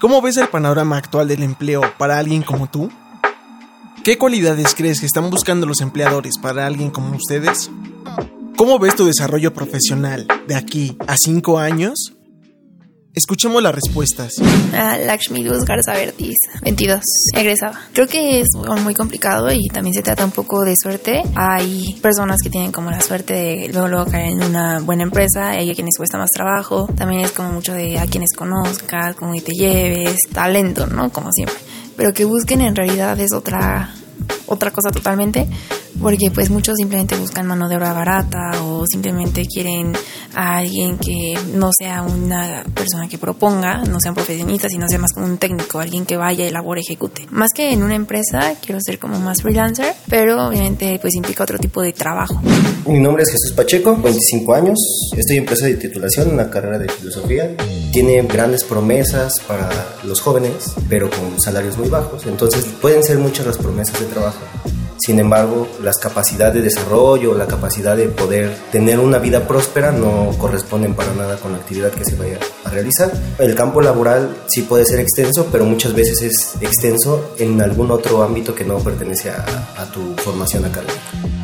¿Cómo 0.00 0.20
ves 0.20 0.36
el 0.36 0.48
panorama 0.48 0.98
actual 0.98 1.28
del 1.28 1.42
empleo 1.42 1.80
para 1.96 2.18
alguien 2.18 2.42
como 2.42 2.66
tú? 2.66 2.90
¿Qué 4.06 4.18
cualidades 4.18 4.76
crees 4.76 5.00
que 5.00 5.06
están 5.06 5.30
buscando 5.30 5.66
los 5.66 5.80
empleadores 5.80 6.38
para 6.40 6.64
alguien 6.64 6.90
como 6.90 7.16
ustedes? 7.16 7.72
¿Cómo 8.56 8.78
ves 8.78 8.94
tu 8.94 9.04
desarrollo 9.04 9.52
profesional 9.52 10.28
de 10.46 10.54
aquí 10.54 10.96
a 11.08 11.16
cinco 11.16 11.58
años? 11.58 12.12
Escuchemos 13.14 13.60
las 13.64 13.74
respuestas. 13.74 14.34
Ah, 14.72 14.96
Lakshmi 14.96 15.42
Luz 15.42 15.64
Garza 15.64 15.94
Vertiz, 15.94 16.36
22, 16.62 17.00
egresada. 17.34 17.80
Creo 17.94 18.06
que 18.06 18.38
es 18.38 18.46
muy 18.84 18.94
complicado 18.94 19.50
y 19.50 19.66
también 19.66 19.94
se 19.94 20.02
trata 20.02 20.24
un 20.24 20.30
poco 20.30 20.62
de 20.62 20.74
suerte. 20.80 21.24
Hay 21.34 21.98
personas 22.00 22.40
que 22.42 22.50
tienen 22.50 22.70
como 22.70 22.92
la 22.92 23.00
suerte 23.00 23.34
de 23.34 23.68
luego, 23.72 23.88
luego 23.88 24.08
caer 24.08 24.34
en 24.34 24.44
una 24.44 24.78
buena 24.78 25.02
empresa, 25.02 25.48
hay 25.48 25.68
a 25.68 25.74
quienes 25.74 25.96
cuesta 25.96 26.16
más 26.16 26.30
trabajo. 26.30 26.88
También 26.96 27.22
es 27.22 27.32
como 27.32 27.50
mucho 27.50 27.72
de 27.72 27.98
a 27.98 28.06
quienes 28.06 28.34
conozcas, 28.36 29.16
cómo 29.16 29.32
te 29.34 29.52
lleves, 29.52 30.16
talento, 30.32 30.86
¿no? 30.86 31.10
Como 31.10 31.32
siempre. 31.32 31.56
Pero 31.96 32.12
que 32.12 32.24
busquen 32.24 32.60
en 32.60 32.76
realidad 32.76 33.18
es 33.20 33.32
otra, 33.32 33.90
otra 34.46 34.70
cosa 34.70 34.90
totalmente 34.90 35.48
porque 36.00 36.30
pues 36.32 36.50
muchos 36.50 36.74
simplemente 36.76 37.16
buscan 37.16 37.46
mano 37.46 37.68
de 37.68 37.76
obra 37.76 37.92
barata 37.92 38.62
o 38.62 38.84
simplemente 38.86 39.44
quieren 39.46 39.92
a 40.34 40.58
alguien 40.58 40.98
que 40.98 41.34
no 41.54 41.70
sea 41.76 42.02
una 42.02 42.64
persona 42.74 43.08
que 43.08 43.18
proponga, 43.18 43.84
no 43.84 44.00
sea 44.00 44.10
un 44.10 44.16
profesionista, 44.16 44.68
sino 44.68 44.88
sea 44.88 44.98
más 44.98 45.12
como 45.12 45.26
un 45.26 45.38
técnico, 45.38 45.78
alguien 45.80 46.04
que 46.04 46.16
vaya, 46.16 46.46
elabore, 46.46 46.80
ejecute. 46.80 47.26
Más 47.30 47.50
que 47.54 47.72
en 47.72 47.82
una 47.82 47.94
empresa, 47.94 48.54
quiero 48.64 48.80
ser 48.80 48.98
como 48.98 49.18
más 49.18 49.42
freelancer, 49.42 49.94
pero 50.08 50.48
obviamente 50.48 50.98
pues 51.00 51.14
implica 51.14 51.44
otro 51.44 51.58
tipo 51.58 51.82
de 51.82 51.92
trabajo. 51.92 52.40
Mi 52.86 53.00
nombre 53.00 53.22
es 53.22 53.30
Jesús 53.30 53.52
Pacheco, 53.56 53.96
25 53.96 54.54
años, 54.54 54.78
estoy 55.16 55.38
en 55.38 55.46
proceso 55.46 55.66
de 55.66 55.74
titulación 55.74 56.30
en 56.30 56.36
la 56.36 56.50
carrera 56.50 56.78
de 56.78 56.88
filosofía. 56.88 57.56
Tiene 57.92 58.22
grandes 58.22 58.64
promesas 58.64 59.40
para 59.40 59.70
los 60.04 60.20
jóvenes, 60.20 60.74
pero 60.88 61.10
con 61.10 61.40
salarios 61.40 61.78
muy 61.78 61.88
bajos, 61.88 62.26
entonces 62.26 62.64
pueden 62.80 63.02
ser 63.02 63.18
muchas 63.18 63.46
las 63.46 63.56
promesas 63.56 63.98
de 63.98 64.06
trabajo 64.06 64.38
sin 64.98 65.18
embargo, 65.18 65.68
las 65.82 65.96
capacidades 65.98 66.54
de 66.54 66.62
desarrollo, 66.62 67.34
la 67.34 67.46
capacidad 67.46 67.96
de 67.96 68.08
poder 68.08 68.56
tener 68.72 68.98
una 68.98 69.18
vida 69.18 69.46
próspera 69.46 69.92
no 69.92 70.30
corresponden 70.38 70.94
para 70.94 71.12
nada 71.14 71.36
con 71.36 71.52
la 71.52 71.58
actividad 71.58 71.90
que 71.92 72.04
se 72.04 72.16
vaya 72.16 72.38
a 72.64 72.70
realizar. 72.70 73.12
El 73.38 73.54
campo 73.54 73.80
laboral 73.80 74.36
sí 74.48 74.62
puede 74.62 74.84
ser 74.84 75.00
extenso, 75.00 75.48
pero 75.52 75.64
muchas 75.64 75.94
veces 75.94 76.22
es 76.22 76.54
extenso 76.60 77.34
en 77.38 77.60
algún 77.60 77.90
otro 77.90 78.22
ámbito 78.22 78.54
que 78.54 78.64
no 78.64 78.78
pertenece 78.78 79.30
a, 79.30 79.90
tu 79.92 80.14
formación 80.22 80.64
académica. 80.64 81.00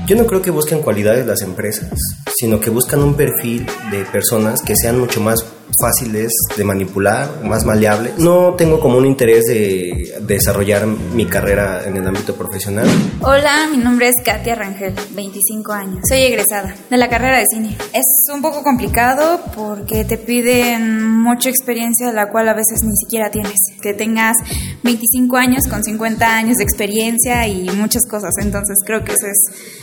Yo 0.06 0.16
no 0.16 0.26
creo 0.26 0.42
que 0.42 0.50
busquen 0.50 0.80
cualidades 0.82 1.26
las 1.26 1.42
empresas, 1.42 1.90
sino 2.34 2.60
que 2.60 2.70
buscan 2.70 3.02
un 3.02 3.14
perfil 3.14 3.66
de 3.90 4.04
personas 4.04 4.60
que 4.62 4.74
sean 4.76 4.98
mucho 4.98 5.20
más 5.20 5.44
fáciles 5.80 6.32
de 6.56 6.64
manipular, 6.64 7.42
más 7.44 7.64
maleables. 7.64 8.18
No 8.18 8.54
tengo 8.54 8.80
como 8.80 8.98
un 8.98 9.06
interés 9.06 9.44
de 9.44 10.14
desarrollar 10.20 10.86
mi 10.86 11.26
carrera 11.26 11.82
en 11.84 11.96
el 11.96 12.06
ámbito 12.06 12.34
profesional. 12.34 12.88
Hola, 13.20 13.68
mi 13.70 13.78
nombre 13.78 14.08
es 14.08 14.14
Katia 14.24 14.54
Rangel, 14.54 14.94
25 15.14 15.72
años. 15.72 16.00
Soy 16.08 16.20
egresada 16.20 16.74
de 16.90 16.96
la 16.96 17.08
carrera 17.08 17.38
de 17.38 17.46
cine. 17.46 17.76
Es 17.92 18.32
un 18.32 18.42
poco 18.42 18.62
complicado 18.62 19.40
porque 19.54 20.04
te 20.04 20.18
piden 20.18 21.08
mucha 21.08 21.48
experiencia 21.48 22.12
la 22.12 22.28
cual 22.28 22.48
a 22.48 22.54
veces 22.54 22.80
ni 22.82 22.96
siquiera 22.96 23.30
tienes. 23.30 23.58
Que 23.80 23.94
tengas 23.94 24.36
25 24.82 25.36
años 25.36 25.64
con 25.68 25.82
50 25.82 26.26
años 26.26 26.56
de 26.56 26.64
experiencia 26.64 27.46
y 27.46 27.68
muchas 27.70 28.02
cosas. 28.08 28.32
Entonces 28.40 28.76
creo 28.84 29.04
que 29.04 29.12
eso 29.12 29.26
es 29.26 29.82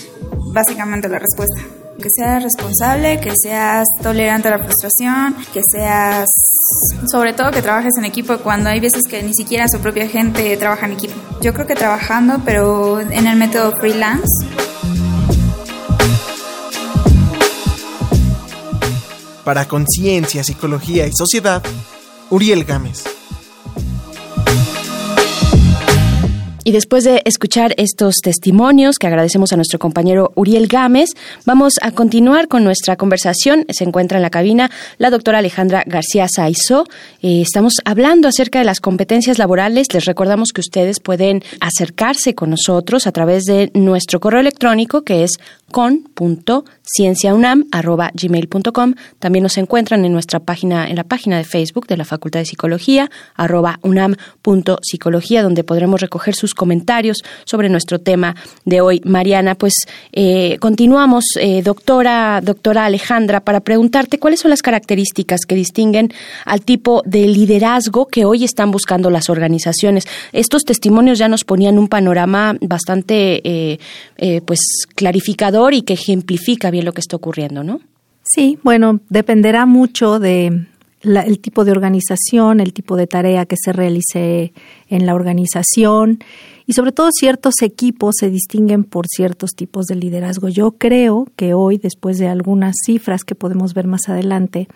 básicamente 0.53 1.09
la 1.09 1.19
respuesta 1.19 1.88
que 1.99 2.09
seas 2.09 2.43
responsable, 2.43 3.19
que 3.19 3.33
seas 3.35 3.85
tolerante 4.01 4.47
a 4.47 4.51
la 4.51 4.63
frustración, 4.63 5.35
que 5.53 5.61
seas, 5.69 6.27
sobre 7.11 7.33
todo 7.33 7.51
que 7.51 7.61
trabajes 7.61 7.91
en 7.97 8.05
equipo 8.05 8.37
cuando 8.37 8.69
hay 8.69 8.79
veces 8.79 9.03
que 9.09 9.21
ni 9.21 9.33
siquiera 9.33 9.67
su 9.67 9.79
propia 9.79 10.07
gente 10.07 10.55
trabaja 10.57 10.85
en 10.85 10.93
equipo. 10.93 11.13
Yo 11.41 11.53
creo 11.53 11.67
que 11.67 11.75
trabajando, 11.75 12.41
pero 12.45 12.99
en 12.99 13.27
el 13.27 13.37
método 13.37 13.75
freelance. 13.77 14.45
Para 19.43 19.67
Conciencia, 19.67 20.43
Psicología 20.43 21.07
y 21.07 21.11
Sociedad, 21.13 21.63
Uriel 22.29 22.65
Gámez. 22.65 23.18
Y 26.65 26.71
después 26.71 27.05
de 27.05 27.21
escuchar 27.25 27.73
estos 27.77 28.15
testimonios 28.21 28.97
que 28.97 29.07
agradecemos 29.07 29.53
a 29.53 29.55
nuestro 29.55 29.79
compañero 29.79 30.33
Uriel 30.35 30.67
Gámez, 30.67 31.09
vamos 31.45 31.75
a 31.81 31.91
continuar 31.91 32.47
con 32.49 32.65
nuestra 32.65 32.97
conversación. 32.97 33.65
Se 33.69 33.85
encuentra 33.85 34.17
en 34.17 34.23
la 34.23 34.29
cabina 34.29 34.69
la 34.97 35.09
doctora 35.09 35.37
Alejandra 35.39 35.83
García 35.85 36.27
Saizó. 36.27 36.85
Eh, 37.21 37.41
estamos 37.41 37.75
hablando 37.85 38.27
acerca 38.27 38.59
de 38.59 38.65
las 38.65 38.81
competencias 38.81 39.39
laborales. 39.39 39.93
Les 39.93 40.05
recordamos 40.05 40.51
que 40.51 40.61
ustedes 40.61 40.99
pueden 40.99 41.43
acercarse 41.61 42.35
con 42.35 42.49
nosotros 42.49 43.07
a 43.07 43.13
través 43.13 43.45
de 43.45 43.71
nuestro 43.73 44.19
correo 44.19 44.41
electrónico 44.41 45.03
que 45.03 45.23
es 45.23 45.31
con.cienciaunam.gmail.com. 46.89 48.93
También 49.19 49.43
nos 49.43 49.57
encuentran 49.57 50.05
en 50.05 50.13
nuestra 50.13 50.39
página, 50.39 50.87
en 50.87 50.95
la 50.95 51.03
página 51.03 51.37
de 51.37 51.43
Facebook 51.43 51.87
de 51.87 51.97
la 51.97 52.05
Facultad 52.05 52.39
de 52.39 52.45
Psicología, 52.45 53.09
unam.psicología, 53.81 55.43
donde 55.43 55.63
podremos 55.63 56.01
recoger 56.01 56.35
sus 56.35 56.53
comentarios 56.53 57.17
sobre 57.45 57.69
nuestro 57.69 57.99
tema 57.99 58.35
de 58.65 58.81
hoy. 58.81 59.01
Mariana, 59.05 59.55
pues 59.55 59.73
eh, 60.11 60.57
continuamos, 60.59 61.25
eh, 61.39 61.61
doctora, 61.63 62.41
doctora 62.41 62.85
Alejandra, 62.85 63.41
para 63.41 63.61
preguntarte 63.61 64.19
cuáles 64.19 64.39
son 64.39 64.49
las 64.49 64.61
características 64.61 65.41
que 65.47 65.55
distinguen 65.55 66.11
al 66.45 66.61
tipo 66.61 67.03
de 67.05 67.27
liderazgo 67.27 68.07
que 68.07 68.25
hoy 68.25 68.43
están 68.43 68.71
buscando 68.71 69.09
las 69.09 69.29
organizaciones. 69.29 70.05
Estos 70.31 70.63
testimonios 70.63 71.17
ya 71.17 71.27
nos 71.27 71.43
ponían 71.43 71.77
un 71.77 71.87
panorama 71.87 72.55
bastante 72.61 73.41
eh, 73.43 73.79
pues 74.45 74.59
clarificador 74.95 75.73
y 75.73 75.81
que 75.81 75.93
ejemplifica 75.93 76.71
bien 76.71 76.78
lo 76.83 76.93
que 76.93 77.01
está 77.01 77.15
ocurriendo, 77.15 77.63
¿no? 77.63 77.79
Sí, 78.23 78.59
bueno, 78.63 78.99
dependerá 79.09 79.65
mucho 79.65 80.19
de 80.19 80.67
el 81.01 81.39
tipo 81.39 81.63
de 81.63 81.71
organización, 81.71 82.59
el 82.59 82.73
tipo 82.73 82.97
de 82.97 83.07
tarea 83.07 83.45
que 83.45 83.55
se 83.57 83.71
realice 83.71 84.53
en 84.89 85.05
la 85.05 85.15
organización 85.15 86.19
y 86.65 86.73
sobre 86.73 86.91
todo 86.91 87.09
ciertos 87.11 87.61
equipos 87.61 88.15
se 88.19 88.29
distinguen 88.29 88.83
por 88.83 89.07
ciertos 89.07 89.51
tipos 89.55 89.85
de 89.85 89.95
liderazgo. 89.95 90.49
Yo 90.49 90.71
creo 90.71 91.27
que 91.35 91.53
hoy, 91.53 91.77
después 91.77 92.17
de 92.19 92.27
algunas 92.27 92.75
cifras 92.85 93.23
que 93.23 93.33
podemos 93.33 93.73
ver 93.73 93.87
más 93.87 94.09
adelante, 94.09 94.67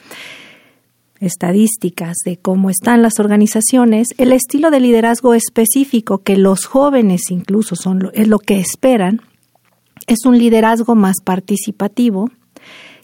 estadísticas 1.19 2.17
de 2.25 2.37
cómo 2.37 2.69
están 2.69 3.01
las 3.01 3.19
organizaciones, 3.19 4.09
el 4.17 4.31
estilo 4.31 4.71
de 4.71 4.79
liderazgo 4.79 5.33
específico 5.33 6.19
que 6.19 6.37
los 6.37 6.65
jóvenes 6.65 7.29
incluso 7.29 7.75
son 7.75 8.09
es 8.13 8.27
lo 8.27 8.39
que 8.39 8.59
esperan, 8.59 9.21
es 10.07 10.25
un 10.25 10.37
liderazgo 10.37 10.95
más 10.95 11.17
participativo, 11.23 12.29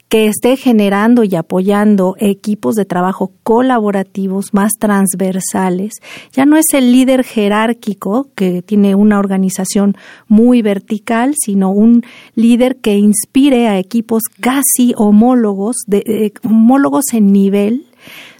que 0.09 0.25
esté 0.25 0.57
generando 0.57 1.23
y 1.23 1.35
apoyando 1.35 2.15
equipos 2.17 2.73
de 2.73 2.83
trabajo 2.83 3.31
colaborativos 3.43 4.55
más 4.55 4.71
transversales. 4.79 5.93
Ya 6.33 6.45
no 6.45 6.57
es 6.57 6.65
el 6.73 6.91
líder 6.91 7.23
jerárquico 7.23 8.27
que 8.33 8.63
tiene 8.63 8.95
una 8.95 9.19
organización 9.19 9.95
muy 10.27 10.63
vertical, 10.63 11.35
sino 11.39 11.69
un 11.69 12.03
líder 12.33 12.77
que 12.77 12.97
inspire 12.97 13.67
a 13.67 13.77
equipos 13.77 14.23
casi 14.41 14.93
homólogos, 14.97 15.75
de, 15.85 16.33
homólogos 16.43 17.13
en 17.13 17.31
nivel, 17.31 17.85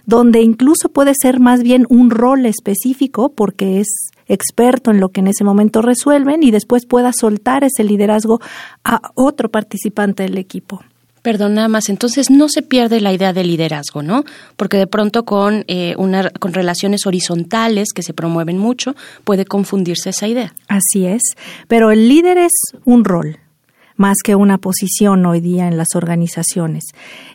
donde 0.06 0.42
incluso 0.42 0.88
puede 0.88 1.12
ser 1.14 1.38
más 1.38 1.62
bien 1.62 1.86
un 1.88 2.10
rol 2.10 2.46
específico 2.46 3.28
porque 3.28 3.78
es 3.78 4.10
experto 4.30 4.90
en 4.90 5.00
lo 5.00 5.10
que 5.10 5.20
en 5.20 5.26
ese 5.26 5.44
momento 5.44 5.82
resuelven 5.82 6.42
y 6.42 6.50
después 6.50 6.86
pueda 6.86 7.12
soltar 7.12 7.64
ese 7.64 7.84
liderazgo 7.84 8.40
a 8.84 9.00
otro 9.14 9.50
participante 9.50 10.22
del 10.22 10.38
equipo. 10.38 10.80
Perdón, 11.22 11.54
nada 11.54 11.68
más. 11.68 11.88
Entonces 11.88 12.30
no 12.30 12.48
se 12.48 12.62
pierde 12.62 13.00
la 13.00 13.12
idea 13.12 13.32
de 13.32 13.44
liderazgo, 13.44 14.02
¿no? 14.02 14.24
Porque 14.56 14.78
de 14.78 14.86
pronto 14.86 15.24
con, 15.24 15.64
eh, 15.68 15.94
una, 15.98 16.30
con 16.30 16.54
relaciones 16.54 17.06
horizontales 17.06 17.88
que 17.94 18.02
se 18.02 18.14
promueven 18.14 18.56
mucho 18.56 18.94
puede 19.24 19.44
confundirse 19.44 20.10
esa 20.10 20.28
idea. 20.28 20.54
Así 20.68 21.06
es. 21.06 21.22
Pero 21.68 21.90
el 21.90 22.08
líder 22.08 22.38
es 22.38 22.52
un 22.84 23.04
rol 23.04 23.38
más 23.96 24.16
que 24.24 24.34
una 24.34 24.56
posición 24.56 25.26
hoy 25.26 25.40
día 25.40 25.68
en 25.68 25.76
las 25.76 25.88
organizaciones. 25.94 26.84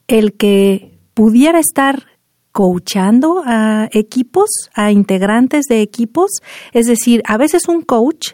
El 0.08 0.34
que 0.34 0.98
pudiera 1.14 1.60
estar 1.60 2.08
coachando 2.56 3.44
a 3.46 3.90
equipos, 3.92 4.50
a 4.74 4.90
integrantes 4.90 5.66
de 5.66 5.82
equipos, 5.82 6.32
es 6.72 6.86
decir, 6.86 7.22
a 7.26 7.36
veces 7.36 7.68
un 7.68 7.82
coach 7.82 8.30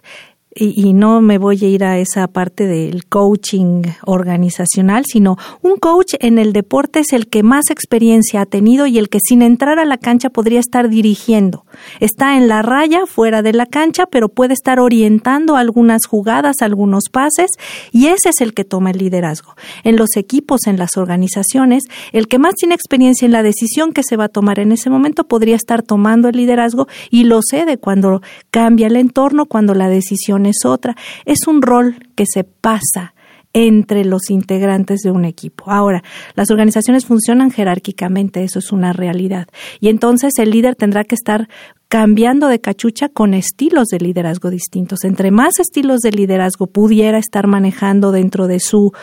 y, 0.54 0.92
no 0.94 1.22
me 1.22 1.38
voy 1.38 1.64
a 1.64 1.68
ir 1.68 1.84
a 1.86 1.98
esa 1.98 2.28
parte 2.28 2.68
del 2.68 3.06
coaching 3.06 3.84
organizacional, 4.06 5.06
sino 5.06 5.38
un 5.62 5.78
coach 5.78 6.16
en 6.20 6.40
el 6.40 6.52
deporte 6.52 7.00
es 7.00 7.14
el 7.14 7.28
que 7.28 7.42
más 7.42 7.70
experiencia 7.70 8.42
ha 8.42 8.46
tenido 8.46 8.86
y 8.86 8.98
el 8.98 9.08
que 9.08 9.20
sin 9.22 9.42
entrar 9.42 9.80
a 9.80 9.86
la 9.86 9.98
cancha 9.98 10.30
podría 10.30 10.60
estar 10.60 10.90
dirigiendo. 10.90 11.66
Está 12.02 12.38
en 12.38 12.50
la 12.50 12.62
raya, 12.62 13.06
fuera 13.06 13.42
de 13.42 13.54
la 13.54 13.66
cancha, 13.66 14.08
pero 14.08 14.28
puede 14.28 14.54
estar 14.54 14.82
orientando 14.82 15.56
algunas 15.56 16.06
jugadas, 16.06 16.58
algunos 16.60 17.06
pases, 17.10 17.52
y 17.94 18.08
ese 18.08 18.30
es 18.30 18.42
el 18.42 18.54
que 18.54 18.66
toma 18.66 18.92
el 18.92 18.98
liderazgo. 18.98 19.56
En 19.86 19.96
los 19.96 20.18
equipos, 20.18 20.68
en 20.68 20.78
las 20.78 20.98
organizaciones, 20.98 21.86
el 22.12 22.28
que 22.28 22.40
más 22.40 22.56
tiene 22.56 22.76
experiencia 22.76 23.26
en 23.26 23.32
la 23.32 23.44
decisión 23.44 23.94
que 23.94 24.04
se 24.04 24.18
va 24.18 24.26
a 24.26 24.30
tomar 24.30 24.60
en 24.60 24.74
ese 24.74 24.90
momento 24.90 25.28
podría 25.30 25.56
estar 25.56 25.82
tomando 25.82 26.28
el 26.28 26.36
liderazgo 26.36 26.90
y 27.10 27.24
lo 27.24 27.40
cede 27.42 27.78
cuando 27.78 28.22
cambia 28.50 28.88
el 28.88 28.98
entorno, 28.98 29.46
cuando 29.46 29.74
la 29.74 29.88
decisión 29.88 30.41
es 30.46 30.66
otra. 30.66 30.96
Es 31.26 31.48
un 31.48 31.62
rol 31.62 31.96
que 32.16 32.26
se 32.26 32.44
pasa 32.44 33.14
entre 33.54 34.06
los 34.06 34.30
integrantes 34.30 35.02
de 35.02 35.12
un 35.12 35.26
equipo. 35.26 35.66
Ahora, 35.68 36.04
las 36.36 36.52
organizaciones 36.52 37.06
funcionan 37.06 37.52
jerárquicamente, 37.52 38.44
eso 38.44 38.60
es 38.60 38.72
una 38.72 38.94
realidad. 38.94 39.48
Y 39.80 39.90
entonces 39.90 40.34
el 40.38 40.52
líder 40.52 40.76
tendrá 40.76 41.04
que 41.04 41.16
estar 41.16 41.50
cambiando 41.90 42.48
de 42.48 42.62
cachucha 42.62 43.10
con 43.10 43.34
estilos 43.34 43.88
de 43.90 44.00
liderazgo 44.00 44.50
distintos. 44.50 45.04
Entre 45.04 45.32
más 45.32 45.60
estilos 45.60 46.00
de 46.00 46.12
liderazgo 46.12 46.68
pudiera 46.68 47.18
estar 47.18 47.48
manejando 47.48 48.14
dentro 48.14 48.48
de 48.48 48.62
su 48.62 48.94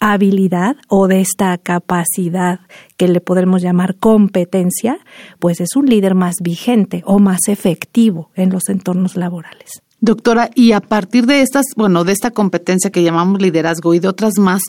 habilidad 0.00 0.76
o 0.88 1.08
de 1.08 1.20
esta 1.20 1.58
capacidad 1.58 2.60
que 2.96 3.08
le 3.08 3.20
podremos 3.20 3.60
llamar 3.60 3.96
competencia, 3.96 4.98
pues 5.38 5.60
es 5.60 5.76
un 5.76 5.86
líder 5.86 6.14
más 6.14 6.36
vigente 6.40 7.02
o 7.04 7.18
más 7.18 7.48
efectivo 7.48 8.30
en 8.34 8.50
los 8.50 8.70
entornos 8.70 9.16
laborales. 9.16 9.82
Doctora, 10.00 10.50
y 10.54 10.72
a 10.72 10.80
partir 10.80 11.26
de 11.26 11.42
estas, 11.42 11.66
bueno, 11.76 12.04
de 12.04 12.12
esta 12.12 12.30
competencia 12.30 12.90
que 12.90 13.02
llamamos 13.02 13.42
liderazgo 13.42 13.94
y 13.94 13.98
de 13.98 14.08
otras 14.08 14.38
más, 14.38 14.62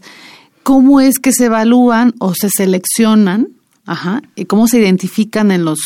¿cómo 0.64 1.02
es 1.02 1.20
que 1.20 1.32
se 1.32 1.46
evalúan 1.46 2.14
o 2.20 2.34
se 2.34 2.50
seleccionan? 2.50 3.50
Ajá, 3.86 4.22
y 4.36 4.46
cómo 4.46 4.68
se 4.68 4.80
identifican 4.80 5.52
en 5.52 5.66
los 5.66 5.80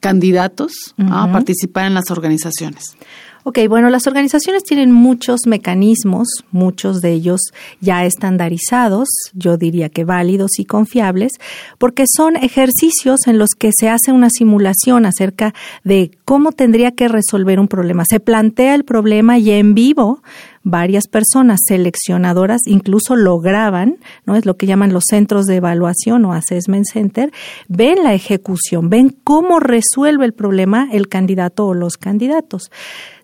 candidatos 0.00 0.94
a 0.98 1.32
participar 1.32 1.86
en 1.86 1.94
las 1.94 2.10
organizaciones. 2.10 2.96
Ok, 3.48 3.60
bueno, 3.68 3.90
las 3.90 4.08
organizaciones 4.08 4.64
tienen 4.64 4.90
muchos 4.90 5.42
mecanismos, 5.46 6.26
muchos 6.50 7.00
de 7.00 7.12
ellos 7.12 7.40
ya 7.80 8.04
estandarizados, 8.04 9.06
yo 9.34 9.56
diría 9.56 9.88
que 9.88 10.02
válidos 10.02 10.58
y 10.58 10.64
confiables, 10.64 11.30
porque 11.78 12.06
son 12.12 12.34
ejercicios 12.34 13.28
en 13.28 13.38
los 13.38 13.50
que 13.56 13.70
se 13.72 13.88
hace 13.88 14.10
una 14.10 14.30
simulación 14.30 15.06
acerca 15.06 15.54
de 15.84 16.10
cómo 16.24 16.50
tendría 16.50 16.90
que 16.90 17.06
resolver 17.06 17.60
un 17.60 17.68
problema. 17.68 18.02
Se 18.04 18.18
plantea 18.18 18.74
el 18.74 18.82
problema 18.82 19.38
y 19.38 19.52
en 19.52 19.74
vivo 19.74 20.24
varias 20.66 21.06
personas 21.06 21.60
seleccionadoras 21.64 22.62
incluso 22.66 23.14
lo 23.14 23.38
graban, 23.38 23.98
¿no? 24.24 24.34
Es 24.34 24.46
lo 24.46 24.56
que 24.56 24.66
llaman 24.66 24.92
los 24.92 25.04
centros 25.08 25.46
de 25.46 25.54
evaluación 25.54 26.24
o 26.24 26.32
assessment 26.32 26.86
center, 26.92 27.32
ven 27.68 28.02
la 28.02 28.14
ejecución, 28.14 28.90
ven 28.90 29.16
cómo 29.22 29.60
resuelve 29.60 30.24
el 30.24 30.34
problema 30.34 30.88
el 30.90 31.06
candidato 31.08 31.68
o 31.68 31.74
los 31.74 31.96
candidatos. 31.96 32.72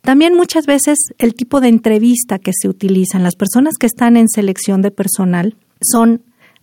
También 0.02 0.36
muchas 0.36 0.66
veces 0.66 0.98
el 1.18 1.34
tipo 1.34 1.60
de 1.60 1.66
entrevista 1.66 2.38
que 2.38 2.52
se 2.54 2.68
utilizan, 2.68 3.24
las 3.24 3.34
personas 3.34 3.74
que 3.76 3.86
están 3.86 4.16
en 4.16 4.28
selección 4.28 4.80
de 4.80 4.92
personal 4.92 5.56
son 5.80 6.22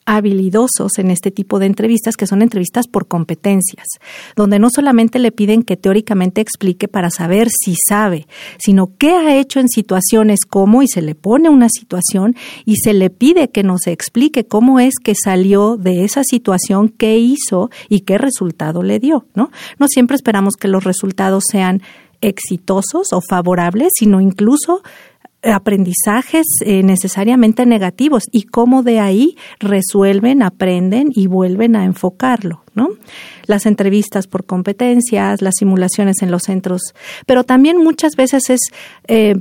habilidosos 0.10 0.98
en 0.98 1.12
este 1.12 1.30
tipo 1.30 1.60
de 1.60 1.68
entrevistas, 1.68 2.18
que 2.18 2.26
son 2.26 2.42
entrevistas 2.42 2.88
por 2.88 3.08
competencias, 3.08 3.88
donde 4.36 4.58
no 4.58 4.70
solamente 4.74 5.20
le 5.20 5.32
piden 5.32 5.62
que 5.62 5.78
teóricamente 5.78 6.42
explique 6.42 6.88
para 6.88 7.12
saber 7.12 7.50
si 7.52 7.76
sabe, 7.88 8.28
sino 8.58 8.98
qué 8.98 9.12
ha 9.12 9.36
hecho 9.36 9.60
en 9.60 9.70
situaciones 9.70 10.40
como, 10.50 10.82
y 10.82 10.88
se 10.88 11.04
le 11.04 11.14
pone 11.14 11.50
una 11.50 11.70
situación 11.70 12.36
y 12.66 12.78
se 12.78 12.94
le 12.94 13.12
pide 13.12 13.50
que 13.50 13.62
nos 13.62 13.86
explique 13.86 14.48
cómo 14.48 14.80
es 14.80 14.96
que 15.04 15.14
salió 15.14 15.78
de 15.78 16.04
esa 16.04 16.24
situación, 16.24 16.90
qué 16.90 17.20
hizo 17.20 17.70
y 17.88 18.00
qué 18.00 18.18
resultado 18.18 18.82
le 18.82 19.00
dio, 19.00 19.28
¿no? 19.36 19.52
No 19.78 19.88
siempre 19.88 20.16
esperamos 20.16 20.56
que 20.56 20.68
los 20.68 20.86
resultados 20.86 21.44
sean 21.52 21.84
exitosos 22.22 23.14
o 23.14 23.22
favorables, 23.22 23.92
sino 23.96 24.22
incluso 24.22 24.82
aprendizajes 25.42 26.46
eh, 26.66 26.84
necesariamente 26.84 27.66
negativos 27.66 28.24
y 28.32 28.44
cómo 28.44 28.84
de 28.84 29.00
ahí 29.00 29.38
resuelven, 29.60 30.44
aprenden 30.44 31.10
y 31.14 31.28
vuelven 31.28 31.76
a 31.76 31.86
enfocarlo, 31.86 32.64
¿no? 32.74 32.90
Las 33.46 33.66
entrevistas 33.66 34.28
por 34.28 34.46
competencias, 34.46 35.42
las 35.42 35.56
simulaciones 35.58 36.22
en 36.22 36.32
los 36.32 36.44
centros, 36.44 36.82
pero 37.26 37.44
también 37.44 37.78
muchas 37.78 38.16
veces 38.16 38.50
es, 38.50 38.60
eh, 39.08 39.36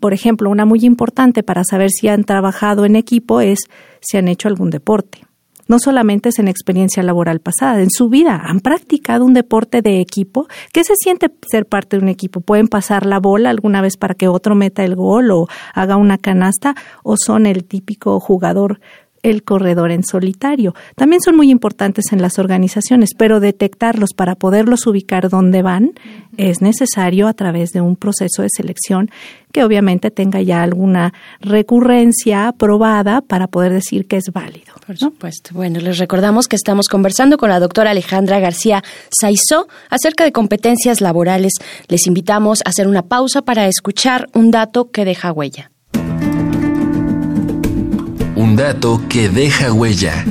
por 0.00 0.12
ejemplo, 0.12 0.50
una 0.50 0.64
muy 0.64 0.84
importante 0.84 1.42
para 1.42 1.62
saber 1.62 1.90
si 1.90 2.08
han 2.08 2.24
trabajado 2.24 2.84
en 2.84 2.96
equipo 2.96 3.40
es 3.40 3.60
si 4.00 4.16
han 4.16 4.28
hecho 4.28 4.48
algún 4.48 4.70
deporte 4.70 5.26
no 5.66 5.78
solamente 5.78 6.28
es 6.28 6.38
en 6.38 6.48
experiencia 6.48 7.02
laboral 7.02 7.40
pasada, 7.40 7.80
en 7.80 7.90
su 7.90 8.08
vida 8.08 8.40
han 8.44 8.60
practicado 8.60 9.24
un 9.24 9.34
deporte 9.34 9.82
de 9.82 10.00
equipo. 10.00 10.46
¿Qué 10.72 10.84
se 10.84 10.94
siente 10.96 11.30
ser 11.50 11.66
parte 11.66 11.96
de 11.96 12.02
un 12.02 12.08
equipo? 12.08 12.40
¿Pueden 12.40 12.68
pasar 12.68 13.06
la 13.06 13.18
bola 13.18 13.50
alguna 13.50 13.80
vez 13.80 13.96
para 13.96 14.14
que 14.14 14.28
otro 14.28 14.54
meta 14.54 14.84
el 14.84 14.94
gol 14.94 15.30
o 15.30 15.48
haga 15.74 15.96
una 15.96 16.18
canasta? 16.18 16.74
¿O 17.02 17.16
son 17.16 17.46
el 17.46 17.64
típico 17.64 18.18
jugador 18.20 18.80
el 19.22 19.42
corredor 19.42 19.90
en 19.90 20.04
solitario. 20.04 20.74
También 20.94 21.20
son 21.20 21.36
muy 21.36 21.50
importantes 21.50 22.12
en 22.12 22.22
las 22.22 22.38
organizaciones, 22.38 23.10
pero 23.16 23.40
detectarlos 23.40 24.10
para 24.14 24.36
poderlos 24.36 24.86
ubicar 24.86 25.28
donde 25.28 25.62
van 25.62 25.92
es 26.36 26.62
necesario 26.62 27.26
a 27.26 27.34
través 27.34 27.70
de 27.70 27.80
un 27.80 27.96
proceso 27.96 28.42
de 28.42 28.48
selección 28.54 29.10
que 29.52 29.64
obviamente 29.64 30.12
tenga 30.12 30.40
ya 30.42 30.62
alguna 30.62 31.12
recurrencia 31.40 32.46
aprobada 32.46 33.20
para 33.20 33.48
poder 33.48 33.72
decir 33.72 34.06
que 34.06 34.16
es 34.16 34.30
válido. 34.32 34.65
Por 34.86 34.96
supuesto. 34.96 35.50
Bueno, 35.52 35.80
les 35.80 35.98
recordamos 35.98 36.46
que 36.46 36.54
estamos 36.54 36.86
conversando 36.86 37.38
con 37.38 37.48
la 37.48 37.58
doctora 37.58 37.90
Alejandra 37.90 38.38
García 38.38 38.84
Saizó 39.10 39.66
acerca 39.90 40.22
de 40.22 40.30
competencias 40.30 41.00
laborales. 41.00 41.54
Les 41.88 42.06
invitamos 42.06 42.60
a 42.64 42.68
hacer 42.68 42.86
una 42.86 43.02
pausa 43.02 43.42
para 43.42 43.66
escuchar 43.66 44.28
un 44.32 44.52
dato 44.52 44.92
que 44.92 45.04
deja 45.04 45.32
huella. 45.32 45.72
Un 48.36 48.54
dato 48.54 49.02
que 49.08 49.28
deja 49.28 49.72
huella. 49.72 50.24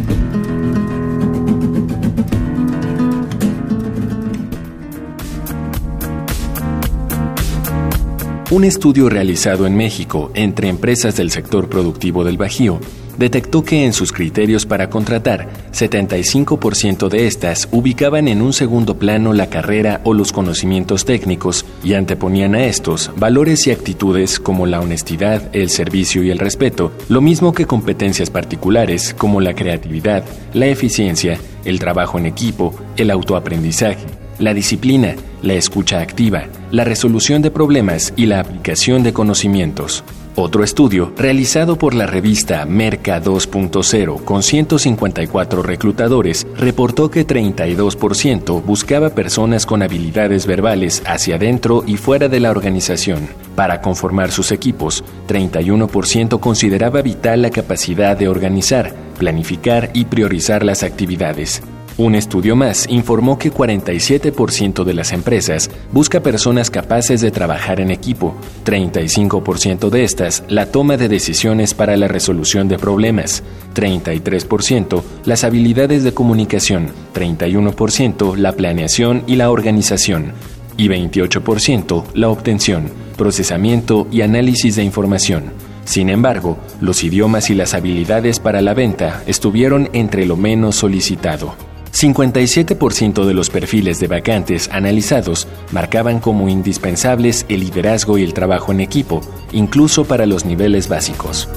Un 8.52 8.64
estudio 8.64 9.10
realizado 9.10 9.68
en 9.68 9.76
México 9.76 10.32
entre 10.34 10.70
empresas 10.70 11.18
del 11.18 11.30
sector 11.30 11.68
productivo 11.68 12.24
del 12.24 12.38
Bajío 12.38 12.80
detectó 13.18 13.64
que 13.64 13.86
en 13.86 13.94
sus 13.94 14.12
criterios 14.12 14.66
para 14.66 14.90
contratar, 14.90 15.48
75% 15.72 17.10
de 17.10 17.28
estas 17.28 17.68
ubicaban 17.72 18.28
en 18.28 18.42
un 18.42 18.54
segundo 18.54 18.98
plano 18.98 19.34
la 19.34 19.50
carrera 19.50 20.02
o 20.04 20.14
los 20.14 20.32
conocimientos 20.32 21.06
técnicos 21.06 21.66
y 21.84 21.94
anteponían 21.94 22.56
a 22.56 22.66
estos 22.66 23.12
valores 23.18 23.68
y 23.68 23.72
actitudes 23.72 24.40
como 24.40 24.66
la 24.66 24.80
honestidad, 24.80 25.50
el 25.54 25.70
servicio 25.70 26.24
y 26.24 26.32
el 26.32 26.40
respeto, 26.40 26.92
lo 27.10 27.22
mismo 27.22 27.54
que 27.54 27.66
competencias 27.66 28.30
particulares 28.30 29.14
como 29.14 29.42
la 29.42 29.54
creatividad, 29.54 30.24
la 30.54 30.68
eficiencia, 30.68 31.40
el 31.66 31.80
trabajo 31.80 32.18
en 32.18 32.26
equipo, 32.26 32.76
el 32.98 33.12
autoaprendizaje, 33.12 34.06
la 34.40 34.54
disciplina, 34.54 35.16
la 35.42 35.54
escucha 35.54 36.02
activa, 36.02 36.46
la 36.72 36.84
resolución 36.84 37.42
de 37.42 37.52
problemas 37.52 38.14
y 38.16 38.26
la 38.26 38.40
aplicación 38.40 39.04
de 39.04 39.14
conocimientos. 39.14 40.04
Otro 40.38 40.66
estudio, 40.66 41.14
realizado 41.16 41.78
por 41.78 41.94
la 41.94 42.08
revista 42.08 42.66
Merca 42.66 43.24
2.0 43.24 44.22
con 44.26 44.44
154 44.44 45.64
reclutadores, 45.64 46.46
reportó 46.58 47.10
que 47.10 47.26
32% 47.26 48.62
buscaba 48.62 49.12
personas 49.12 49.66
con 49.66 49.82
habilidades 49.82 50.46
verbales 50.46 51.02
hacia 51.06 51.38
dentro 51.38 51.86
y 51.88 51.96
fuera 51.96 52.28
de 52.28 52.42
la 52.42 52.52
organización. 52.52 53.30
Para 53.56 53.80
conformar 53.80 54.30
sus 54.30 54.52
equipos, 54.52 55.06
31% 55.30 56.42
consideraba 56.42 57.02
vital 57.02 57.42
la 57.42 57.50
capacidad 57.50 58.18
de 58.18 58.28
organizar, 58.28 58.94
planificar 59.18 59.90
y 59.94 60.04
priorizar 60.04 60.66
las 60.66 60.84
actividades. 60.84 61.62
Un 61.98 62.14
estudio 62.16 62.58
más 62.58 62.88
informó 62.90 63.40
que 63.40 63.54
47% 63.54 64.84
de 64.84 64.94
las 64.94 65.14
empresas 65.14 65.72
busca 65.94 66.20
personas 66.20 66.70
capaces 66.70 67.22
de 67.22 67.32
trabajar 67.32 67.80
en 67.80 67.90
equipo, 67.90 68.36
35% 68.66 69.90
de 69.90 70.04
estas 70.04 70.44
la 70.50 70.66
toma 70.66 70.98
de 70.98 71.08
decisiones 71.08 71.74
para 71.74 71.96
la 71.96 72.10
resolución 72.10 72.68
de 72.68 72.78
problemas, 72.78 73.44
33% 73.74 75.04
las 75.24 75.46
habilidades 75.46 76.04
de 76.04 76.14
comunicación, 76.14 76.90
31% 77.14 78.36
la 78.36 78.52
planeación 78.52 79.24
y 79.26 79.38
la 79.38 79.50
organización 79.50 80.34
y 80.76 80.90
28% 80.90 82.04
la 82.14 82.28
obtención, 82.28 82.90
procesamiento 83.18 84.06
y 84.12 84.20
análisis 84.20 84.76
de 84.76 84.84
información. 84.84 85.54
Sin 85.86 86.10
embargo, 86.10 86.58
los 86.82 87.06
idiomas 87.06 87.50
y 87.50 87.56
las 87.56 87.74
habilidades 87.74 88.42
para 88.42 88.60
la 88.60 88.74
venta 88.74 89.24
estuvieron 89.28 89.90
entre 89.94 90.26
lo 90.26 90.36
menos 90.36 90.76
solicitado. 90.76 91.56
57% 91.96 93.26
de 93.26 93.34
los 93.34 93.50
perfiles 93.50 94.02
de 94.02 94.08
vacantes 94.08 94.70
analizados 94.70 95.48
marcaban 95.72 96.20
como 96.20 96.50
indispensables 96.50 97.46
el 97.48 97.62
liderazgo 97.62 98.18
y 98.18 98.24
el 98.24 98.34
trabajo 98.34 98.74
en 98.74 98.82
equipo, 98.82 99.22
incluso 99.54 100.04
para 100.04 100.26
los 100.26 100.44
niveles 100.44 100.90
básicos. 100.90 101.48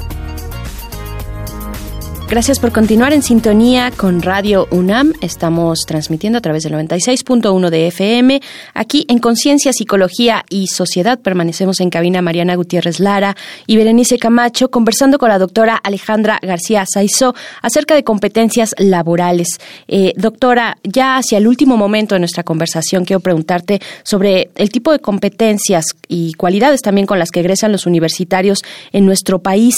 Gracias 2.30 2.60
por 2.60 2.72
continuar 2.72 3.14
en 3.14 3.22
sintonía 3.22 3.90
con 3.90 4.20
Radio 4.20 4.68
UNAM. 4.70 5.14
Estamos 5.22 5.86
transmitiendo 5.86 6.36
a 6.36 6.42
través 6.42 6.62
del 6.62 6.74
96.1 6.74 7.70
de 7.70 7.86
FM. 7.86 8.42
Aquí 8.74 9.06
en 9.08 9.18
Conciencia, 9.18 9.72
Psicología 9.72 10.44
y 10.50 10.66
Sociedad 10.66 11.18
permanecemos 11.18 11.80
en 11.80 11.88
cabina 11.88 12.20
Mariana 12.20 12.54
Gutiérrez 12.54 13.00
Lara 13.00 13.34
y 13.66 13.78
Berenice 13.78 14.18
Camacho 14.18 14.70
conversando 14.70 15.16
con 15.18 15.30
la 15.30 15.38
doctora 15.38 15.74
Alejandra 15.76 16.38
García 16.42 16.84
Saizó 16.86 17.34
acerca 17.62 17.94
de 17.94 18.04
competencias 18.04 18.74
laborales. 18.76 19.48
Eh, 19.88 20.12
doctora, 20.16 20.76
ya 20.84 21.16
hacia 21.16 21.38
el 21.38 21.48
último 21.48 21.78
momento 21.78 22.14
de 22.14 22.18
nuestra 22.18 22.42
conversación 22.42 23.06
quiero 23.06 23.20
preguntarte 23.20 23.80
sobre 24.02 24.50
el 24.54 24.68
tipo 24.68 24.92
de 24.92 24.98
competencias 24.98 25.96
y 26.08 26.34
cualidades 26.34 26.82
también 26.82 27.06
con 27.06 27.18
las 27.18 27.30
que 27.30 27.40
egresan 27.40 27.72
los 27.72 27.86
universitarios 27.86 28.62
en 28.92 29.06
nuestro 29.06 29.38
país. 29.38 29.76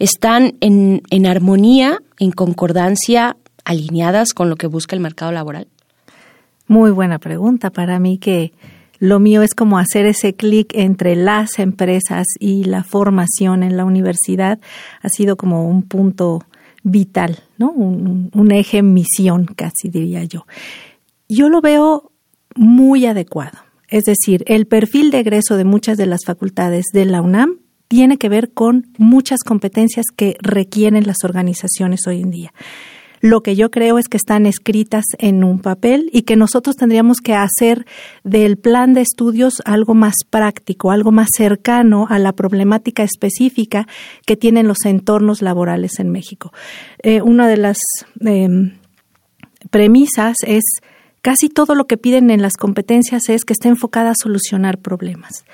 ¿Están 0.00 0.54
en, 0.60 1.02
en 1.10 1.26
armonía 1.26 1.98
en 2.18 2.32
concordancia, 2.32 3.36
alineadas 3.64 4.32
con 4.32 4.48
lo 4.48 4.56
que 4.56 4.66
busca 4.66 4.96
el 4.96 5.02
mercado 5.02 5.30
laboral? 5.30 5.68
Muy 6.66 6.90
buena 6.90 7.18
pregunta. 7.18 7.68
Para 7.70 8.00
mí 8.00 8.16
que 8.16 8.52
lo 8.98 9.20
mío 9.20 9.42
es 9.42 9.54
como 9.54 9.78
hacer 9.78 10.06
ese 10.06 10.34
clic 10.34 10.72
entre 10.74 11.16
las 11.16 11.58
empresas 11.58 12.26
y 12.38 12.64
la 12.64 12.82
formación 12.82 13.62
en 13.62 13.76
la 13.76 13.84
universidad. 13.84 14.58
Ha 15.02 15.10
sido 15.10 15.36
como 15.36 15.68
un 15.68 15.82
punto 15.82 16.44
vital, 16.82 17.40
¿no? 17.58 17.70
Un, 17.70 18.30
un 18.34 18.52
eje 18.52 18.82
misión, 18.82 19.44
casi 19.44 19.90
diría 19.90 20.24
yo. 20.24 20.46
Yo 21.28 21.50
lo 21.50 21.60
veo 21.60 22.10
muy 22.54 23.04
adecuado. 23.04 23.58
Es 23.88 24.04
decir, 24.04 24.44
el 24.46 24.66
perfil 24.66 25.10
de 25.10 25.20
egreso 25.20 25.58
de 25.58 25.64
muchas 25.64 25.98
de 25.98 26.06
las 26.06 26.24
facultades 26.24 26.86
de 26.94 27.04
la 27.04 27.20
UNAM 27.20 27.58
tiene 27.90 28.18
que 28.18 28.28
ver 28.28 28.52
con 28.52 28.86
muchas 28.98 29.40
competencias 29.44 30.06
que 30.14 30.36
requieren 30.40 31.08
las 31.08 31.24
organizaciones 31.24 32.06
hoy 32.06 32.20
en 32.20 32.30
día. 32.30 32.52
Lo 33.20 33.42
que 33.42 33.56
yo 33.56 33.72
creo 33.72 33.98
es 33.98 34.06
que 34.06 34.16
están 34.16 34.46
escritas 34.46 35.04
en 35.18 35.42
un 35.42 35.58
papel 35.58 36.08
y 36.12 36.22
que 36.22 36.36
nosotros 36.36 36.76
tendríamos 36.76 37.16
que 37.18 37.34
hacer 37.34 37.86
del 38.22 38.58
plan 38.58 38.94
de 38.94 39.00
estudios 39.00 39.54
algo 39.64 39.94
más 39.94 40.14
práctico, 40.30 40.92
algo 40.92 41.10
más 41.10 41.30
cercano 41.36 42.06
a 42.08 42.20
la 42.20 42.32
problemática 42.32 43.02
específica 43.02 43.88
que 44.24 44.36
tienen 44.36 44.68
los 44.68 44.86
entornos 44.86 45.42
laborales 45.42 45.98
en 45.98 46.10
México. 46.10 46.52
Eh, 47.02 47.22
una 47.22 47.48
de 47.48 47.56
las 47.56 47.78
em, 48.20 48.78
premisas 49.70 50.36
es 50.46 50.62
Casi 51.22 51.50
todo 51.50 51.74
lo 51.74 51.86
que 51.86 51.98
piden 51.98 52.30
en 52.30 52.40
las 52.40 52.54
competencias 52.54 53.28
es 53.28 53.44
que 53.44 53.52
esté 53.52 53.68
enfocada 53.68 54.10
a 54.10 54.14
solucionar 54.20 54.78
problemas. 54.78 55.44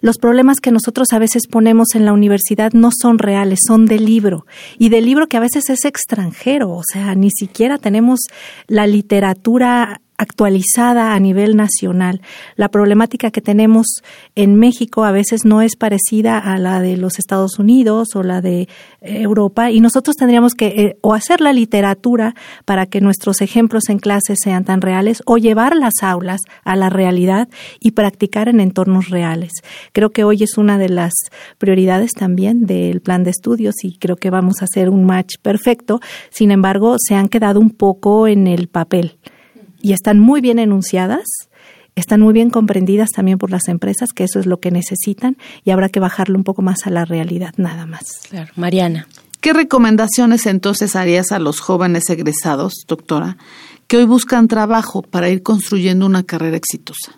Los 0.00 0.18
problemas 0.18 0.60
que 0.60 0.70
nosotros 0.70 1.12
a 1.12 1.18
veces 1.18 1.48
ponemos 1.48 1.94
en 1.94 2.04
la 2.04 2.12
universidad 2.12 2.72
no 2.72 2.90
son 2.96 3.18
reales, 3.18 3.58
son 3.66 3.86
de 3.86 3.98
libro. 3.98 4.46
Y 4.78 4.88
de 4.88 5.00
libro 5.00 5.26
que 5.26 5.36
a 5.36 5.40
veces 5.40 5.68
es 5.68 5.84
extranjero, 5.84 6.70
o 6.70 6.82
sea, 6.84 7.14
ni 7.16 7.30
siquiera 7.30 7.78
tenemos 7.78 8.20
la 8.68 8.86
literatura 8.86 10.00
actualizada 10.18 11.14
a 11.14 11.20
nivel 11.20 11.56
nacional. 11.56 12.20
La 12.56 12.68
problemática 12.68 13.30
que 13.30 13.40
tenemos 13.40 13.86
en 14.34 14.56
México 14.56 15.04
a 15.04 15.12
veces 15.12 15.44
no 15.44 15.62
es 15.62 15.76
parecida 15.76 16.38
a 16.38 16.58
la 16.58 16.80
de 16.80 16.96
los 16.96 17.18
Estados 17.18 17.58
Unidos 17.58 18.08
o 18.14 18.22
la 18.22 18.40
de 18.40 18.68
Europa 19.00 19.70
y 19.70 19.80
nosotros 19.80 20.16
tendríamos 20.16 20.54
que 20.54 20.66
eh, 20.66 20.98
o 21.00 21.14
hacer 21.14 21.40
la 21.40 21.52
literatura 21.52 22.34
para 22.64 22.86
que 22.86 23.00
nuestros 23.00 23.40
ejemplos 23.40 23.88
en 23.88 23.98
clases 23.98 24.38
sean 24.42 24.64
tan 24.64 24.80
reales 24.80 25.22
o 25.26 25.38
llevar 25.38 25.76
las 25.76 26.02
aulas 26.02 26.40
a 26.64 26.76
la 26.76 26.90
realidad 26.90 27.48
y 27.80 27.92
practicar 27.92 28.48
en 28.48 28.60
entornos 28.60 29.10
reales. 29.10 29.52
Creo 29.92 30.10
que 30.10 30.24
hoy 30.24 30.42
es 30.42 30.58
una 30.58 30.78
de 30.78 30.88
las 30.88 31.12
prioridades 31.58 32.12
también 32.12 32.66
del 32.66 33.00
plan 33.00 33.24
de 33.24 33.30
estudios 33.30 33.74
y 33.82 33.98
creo 33.98 34.16
que 34.16 34.30
vamos 34.30 34.60
a 34.60 34.64
hacer 34.64 34.90
un 34.90 35.04
match 35.04 35.36
perfecto. 35.42 36.00
Sin 36.30 36.50
embargo, 36.50 36.96
se 36.98 37.14
han 37.14 37.28
quedado 37.28 37.60
un 37.60 37.70
poco 37.70 38.26
en 38.26 38.46
el 38.46 38.68
papel 38.68 39.18
y 39.86 39.92
están 39.92 40.18
muy 40.18 40.40
bien 40.40 40.58
enunciadas, 40.58 41.22
están 41.94 42.20
muy 42.20 42.32
bien 42.32 42.50
comprendidas 42.50 43.10
también 43.10 43.38
por 43.38 43.52
las 43.52 43.68
empresas, 43.68 44.08
que 44.12 44.24
eso 44.24 44.40
es 44.40 44.46
lo 44.46 44.58
que 44.58 44.72
necesitan, 44.72 45.36
y 45.62 45.70
habrá 45.70 45.88
que 45.90 46.00
bajarlo 46.00 46.36
un 46.36 46.42
poco 46.42 46.60
más 46.60 46.88
a 46.88 46.90
la 46.90 47.04
realidad, 47.04 47.54
nada 47.56 47.86
más. 47.86 48.22
Claro. 48.28 48.52
Mariana. 48.56 49.06
¿Qué 49.40 49.52
recomendaciones 49.52 50.46
entonces 50.46 50.96
harías 50.96 51.30
a 51.30 51.38
los 51.38 51.60
jóvenes 51.60 52.10
egresados, 52.10 52.84
doctora, 52.88 53.36
que 53.86 53.98
hoy 53.98 54.06
buscan 54.06 54.48
trabajo 54.48 55.02
para 55.02 55.28
ir 55.28 55.44
construyendo 55.44 56.04
una 56.04 56.24
carrera 56.24 56.56
exitosa? 56.56 57.12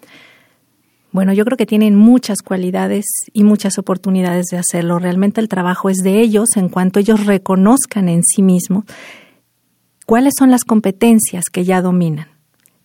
Bueno, 1.11 1.33
yo 1.33 1.47
creo 1.47 1.57
que 1.57 1.65
tienen 1.65 1.97
muchas 1.97 2.43
cualidades 2.45 3.07
y 3.33 3.45
muchas 3.45 3.79
oportunidades 3.79 4.45
de 4.51 4.59
hacerlo. 4.59 4.99
Realmente 4.99 5.41
el 5.41 5.49
trabajo 5.49 5.89
es 5.89 6.03
de 6.03 6.21
ellos 6.21 6.51
en 6.57 6.69
cuanto 6.69 7.01
ellos 7.01 7.25
reconozcan 7.25 8.11
en 8.11 8.23
sí 8.25 8.43
mismos 8.43 8.85
cuáles 10.05 10.35
son 10.39 10.51
las 10.51 10.65
competencias 10.65 11.45
que 11.51 11.65
ya 11.65 11.81
dominan 11.81 12.38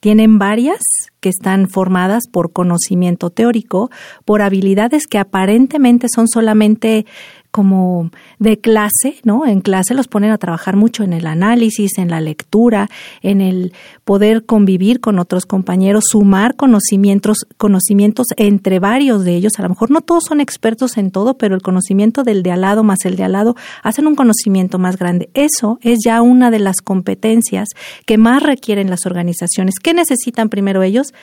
tienen 0.04 0.38
varias 0.38 0.82
que 1.22 1.30
están 1.30 1.70
formadas 1.70 2.24
por 2.30 2.52
conocimiento 2.52 3.30
teórico, 3.30 3.90
por 4.26 4.42
habilidades 4.42 5.08
que 5.08 5.18
aparentemente 5.18 6.08
son 6.14 6.28
solamente 6.28 7.06
como 7.54 8.10
de 8.40 8.60
clase, 8.60 9.18
¿no? 9.24 9.46
En 9.46 9.62
clase 9.62 9.94
los 9.94 10.08
ponen 10.08 10.32
a 10.32 10.40
trabajar 10.40 10.76
mucho 10.76 11.04
en 11.04 11.14
el 11.14 11.28
análisis, 11.28 12.00
en 12.00 12.10
la 12.10 12.20
lectura, 12.20 12.90
en 13.22 13.42
el 13.42 13.74
poder 14.06 14.44
convivir 14.44 15.00
con 15.00 15.20
otros 15.20 15.46
compañeros, 15.46 16.06
sumar 16.08 16.56
conocimientos, 16.56 17.46
conocimientos 17.58 18.26
entre 18.38 18.80
varios 18.80 19.24
de 19.24 19.36
ellos. 19.36 19.54
A 19.60 19.62
lo 19.62 19.70
mejor 19.70 19.92
no 19.92 20.02
todos 20.02 20.24
son 20.28 20.42
expertos 20.42 20.98
en 20.98 21.12
todo, 21.12 21.38
pero 21.38 21.54
el 21.54 21.62
conocimiento 21.62 22.24
del 22.24 22.42
de 22.42 22.52
al 22.52 22.62
lado 22.62 22.84
más 22.84 23.06
el 23.06 23.18
de 23.18 23.24
al 23.24 23.34
lado 23.34 23.56
hacen 23.84 24.08
un 24.08 24.16
conocimiento 24.16 24.80
más 24.80 24.98
grande. 24.98 25.30
Eso 25.36 25.78
es 25.84 26.00
ya 26.04 26.24
una 26.24 26.50
de 26.50 26.58
las 26.58 26.78
competencias 26.82 27.68
que 28.08 28.18
más 28.18 28.42
requieren 28.42 28.90
las 28.90 29.06
organizaciones. 29.06 29.76
¿Qué 29.80 29.94
necesitan 29.94 30.50
primero 30.50 30.82
ellos? 30.82 31.14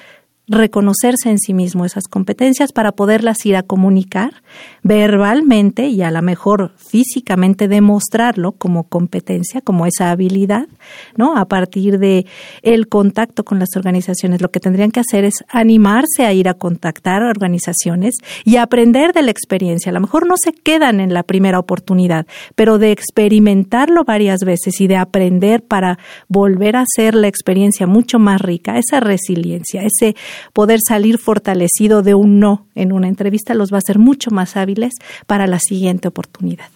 Reconocerse 0.51 1.31
en 1.31 1.39
sí 1.39 1.55
mismo 1.55 1.85
esas 1.85 2.09
competencias 2.09 2.73
para 2.73 2.91
poderlas 2.93 3.47
ir 3.47 3.55
a 3.55 3.63
comunicar 3.63 4.43
verbalmente 4.83 5.87
y 5.87 6.03
a 6.03 6.11
lo 6.11 6.21
mejor 6.23 6.73
físicamente 6.77 7.69
demostrarlo 7.69 8.53
como 8.53 8.89
competencia, 8.89 9.61
como 9.61 9.87
esa 9.87 10.11
habilidad, 10.11 10.67
¿no? 11.17 11.37
A 11.37 11.47
partir 11.47 12.01
de 12.01 12.27
el 12.63 12.89
contacto 12.89 13.45
con 13.45 13.61
las 13.61 13.77
organizaciones, 13.77 14.43
lo 14.43 14.51
que 14.51 14.59
tendrían 14.59 14.91
que 14.91 14.99
hacer 14.99 15.25
es 15.25 15.35
animarse 15.49 16.27
a 16.27 16.33
ir 16.33 16.49
a 16.49 16.55
contactar 16.55 17.23
a 17.23 17.31
organizaciones 17.31 18.17
y 18.45 18.57
aprender 18.57 19.13
de 19.13 19.23
la 19.23 19.31
experiencia. 19.31 19.91
A 19.91 19.93
lo 19.93 20.01
mejor 20.01 20.27
no 20.27 20.35
se 20.37 20.53
quedan 20.53 20.99
en 20.99 21.15
la 21.15 21.23
primera 21.23 21.61
oportunidad, 21.61 22.27
pero 22.57 22.79
de 22.79 22.91
experimentarlo 22.91 24.03
varias 24.03 24.41
veces 24.41 24.81
y 24.81 24.89
de 24.89 24.97
aprender 24.97 25.63
para 25.63 26.01
volver 26.27 26.75
a 26.75 26.83
hacer 26.83 27.15
la 27.15 27.29
experiencia 27.29 27.87
mucho 27.87 28.19
más 28.19 28.41
rica, 28.41 28.79
esa 28.79 28.99
resiliencia, 28.99 29.83
ese 29.85 30.17
poder 30.53 30.81
salir 30.87 31.19
fortalecido 31.19 32.03
de 32.03 32.15
un 32.15 32.41
no 32.41 32.67
en 32.75 32.93
una 32.93 33.09
entrevista 33.09 33.55
los 33.55 33.73
va 33.73 33.77
a 33.77 33.79
hacer 33.79 33.99
mucho 33.99 34.31
más 34.31 34.57
hábiles 34.57 34.95
para 35.27 35.47
la 35.47 35.59
siguiente 35.59 36.09
oportunidad. 36.09 36.69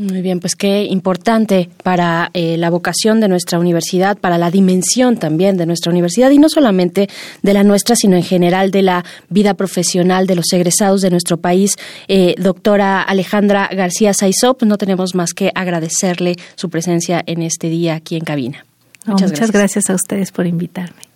Muy 0.00 0.22
bien, 0.22 0.40
pues 0.40 0.56
qué 0.56 0.84
importante 0.84 1.68
para 1.82 2.30
eh, 2.32 2.56
la 2.56 2.70
vocación 2.70 3.20
de 3.20 3.28
nuestra 3.28 3.58
universidad, 3.58 4.16
para 4.16 4.38
la 4.38 4.50
dimensión 4.50 5.18
también 5.18 5.58
de 5.58 5.66
nuestra 5.66 5.92
universidad 5.92 6.30
y 6.30 6.38
no 6.38 6.48
solamente 6.48 7.10
de 7.42 7.52
la 7.52 7.64
nuestra, 7.64 7.94
sino 7.96 8.16
en 8.16 8.22
general 8.22 8.70
de 8.70 8.80
la 8.80 9.04
vida 9.28 9.52
profesional 9.52 10.26
de 10.26 10.36
los 10.36 10.50
egresados 10.54 11.02
de 11.02 11.10
nuestro 11.10 11.36
país. 11.36 11.76
Eh, 12.08 12.34
doctora 12.38 13.02
Alejandra 13.02 13.68
García 13.70 14.14
Saizó, 14.14 14.54
pues 14.54 14.70
no 14.70 14.78
tenemos 14.78 15.14
más 15.14 15.34
que 15.34 15.52
agradecerle 15.54 16.36
su 16.54 16.70
presencia 16.70 17.22
en 17.26 17.42
este 17.42 17.68
día 17.68 17.96
aquí 17.96 18.16
en 18.16 18.24
cabina. 18.24 18.64
muchas 19.04 19.52
gracias 19.52 19.90
a 19.90 19.94
ustedes 19.94 20.32
por 20.32 20.46
invitarme. 20.46 21.09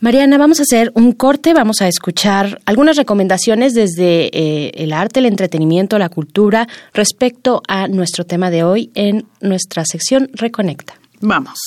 Mariana, 0.00 0.38
vamos 0.38 0.60
a 0.60 0.62
hacer 0.62 0.92
un 0.94 1.12
corte, 1.12 1.52
vamos 1.52 1.82
a 1.82 1.88
escuchar 1.88 2.62
algunas 2.64 2.96
recomendaciones 2.96 3.74
desde 3.74 4.30
eh, 4.32 4.72
el 4.76 4.94
arte, 4.94 5.20
el 5.20 5.26
entretenimiento, 5.26 5.98
la 5.98 6.08
cultura 6.08 6.66
respecto 6.94 7.60
a 7.68 7.86
nuestro 7.86 8.24
tema 8.24 8.50
de 8.50 8.64
hoy 8.64 8.90
en 8.94 9.26
nuestra 9.42 9.84
sección 9.84 10.30
Reconecta. 10.32 10.94
Vamos. 11.20 11.58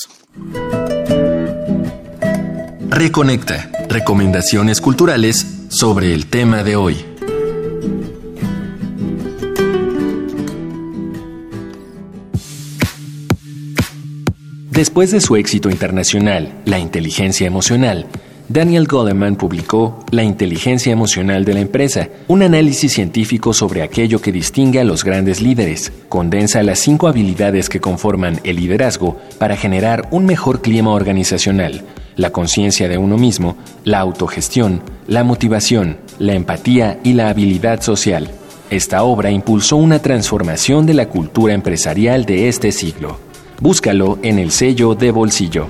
Reconecta, 2.89 3.69
recomendaciones 3.87 4.81
culturales 4.81 5.45
sobre 5.69 6.15
el 6.15 6.25
tema 6.25 6.63
de 6.63 6.75
hoy. 6.75 7.12
Después 14.73 15.11
de 15.11 15.21
su 15.21 15.35
éxito 15.35 15.69
internacional, 15.69 16.51
La 16.65 16.79
inteligencia 16.79 17.45
emocional, 17.45 18.07
Daniel 18.49 18.87
Goleman 18.87 19.35
publicó 19.35 20.03
La 20.09 20.23
inteligencia 20.23 20.91
emocional 20.91 21.45
de 21.45 21.53
la 21.53 21.59
empresa, 21.59 22.09
un 22.27 22.41
análisis 22.41 22.91
científico 22.91 23.53
sobre 23.53 23.83
aquello 23.83 24.19
que 24.19 24.31
distingue 24.31 24.79
a 24.79 24.83
los 24.83 25.03
grandes 25.03 25.41
líderes. 25.41 25.93
Condensa 26.09 26.63
las 26.63 26.79
cinco 26.79 27.07
habilidades 27.07 27.69
que 27.69 27.79
conforman 27.79 28.39
el 28.43 28.55
liderazgo 28.55 29.19
para 29.37 29.57
generar 29.57 30.07
un 30.09 30.25
mejor 30.25 30.63
clima 30.63 30.89
organizacional, 30.89 31.83
la 32.15 32.31
conciencia 32.31 32.87
de 32.87 32.97
uno 32.97 33.19
mismo, 33.19 33.55
la 33.83 33.99
autogestión, 33.99 34.81
la 35.07 35.23
motivación, 35.23 35.97
la 36.17 36.33
empatía 36.33 36.99
y 37.03 37.13
la 37.13 37.29
habilidad 37.29 37.83
social. 37.83 38.31
Esta 38.71 39.03
obra 39.03 39.29
impulsó 39.29 39.75
una 39.75 39.99
transformación 39.99 40.87
de 40.87 40.95
la 40.95 41.09
cultura 41.09 41.53
empresarial 41.53 42.25
de 42.25 42.47
este 42.47 42.71
siglo. 42.71 43.32
Búscalo 43.63 44.19
en 44.23 44.39
el 44.39 44.51
sello 44.51 44.93
de 44.93 45.09
bolsillo. 45.11 45.67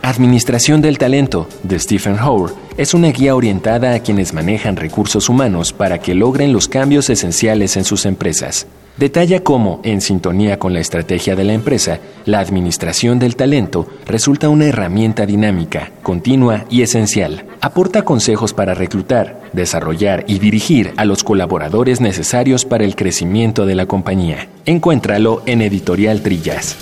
Administración 0.00 0.80
del 0.80 0.96
Talento 0.96 1.46
de 1.62 1.78
Stephen 1.78 2.18
Hoare 2.18 2.54
es 2.78 2.94
una 2.94 3.08
guía 3.08 3.36
orientada 3.36 3.92
a 3.92 3.98
quienes 3.98 4.32
manejan 4.32 4.76
recursos 4.76 5.28
humanos 5.28 5.74
para 5.74 5.98
que 5.98 6.14
logren 6.14 6.54
los 6.54 6.68
cambios 6.68 7.10
esenciales 7.10 7.76
en 7.76 7.84
sus 7.84 8.06
empresas. 8.06 8.66
Detalla 8.96 9.40
cómo, 9.40 9.80
en 9.82 10.00
sintonía 10.00 10.58
con 10.58 10.72
la 10.72 10.80
estrategia 10.80 11.36
de 11.36 11.44
la 11.44 11.52
empresa, 11.52 11.98
la 12.24 12.38
administración 12.40 13.18
del 13.18 13.36
talento 13.36 13.88
resulta 14.06 14.48
una 14.48 14.64
herramienta 14.64 15.26
dinámica, 15.26 15.92
continua 16.02 16.64
y 16.70 16.80
esencial. 16.80 17.44
Aporta 17.60 18.06
consejos 18.06 18.54
para 18.54 18.72
reclutar, 18.72 19.42
desarrollar 19.52 20.24
y 20.28 20.38
dirigir 20.38 20.94
a 20.96 21.04
los 21.04 21.22
colaboradores 21.22 22.00
necesarios 22.00 22.64
para 22.64 22.84
el 22.84 22.96
crecimiento 22.96 23.66
de 23.66 23.74
la 23.74 23.84
compañía. 23.84 24.48
Encuéntralo 24.64 25.42
en 25.44 25.60
Editorial 25.60 26.22
Trillas. 26.22 26.78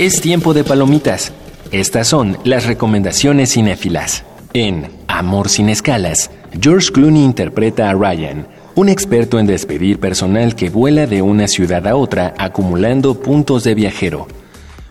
Es 0.00 0.22
tiempo 0.22 0.54
de 0.54 0.64
palomitas. 0.64 1.30
Estas 1.72 2.08
son 2.08 2.38
las 2.42 2.64
recomendaciones 2.64 3.52
cinéfilas. 3.52 4.24
En 4.54 4.88
Amor 5.08 5.50
sin 5.50 5.68
escalas, 5.68 6.30
George 6.58 6.90
Clooney 6.90 7.22
interpreta 7.22 7.90
a 7.90 7.92
Ryan, 7.92 8.46
un 8.76 8.88
experto 8.88 9.38
en 9.38 9.46
despedir 9.46 10.00
personal 10.00 10.54
que 10.56 10.70
vuela 10.70 11.06
de 11.06 11.20
una 11.20 11.48
ciudad 11.48 11.86
a 11.86 11.96
otra 11.96 12.32
acumulando 12.38 13.20
puntos 13.20 13.62
de 13.62 13.74
viajero. 13.74 14.26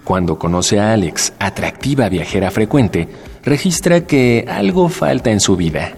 Cuando 0.04 0.38
conoce 0.38 0.80
a 0.80 0.94
Alex, 0.94 1.34
atractiva 1.40 2.08
viajera 2.08 2.52
frecuente, 2.52 3.08
registra 3.44 4.06
que 4.06 4.46
algo 4.48 4.90
falta 4.90 5.32
en 5.32 5.40
su 5.40 5.56
vida. 5.56 5.94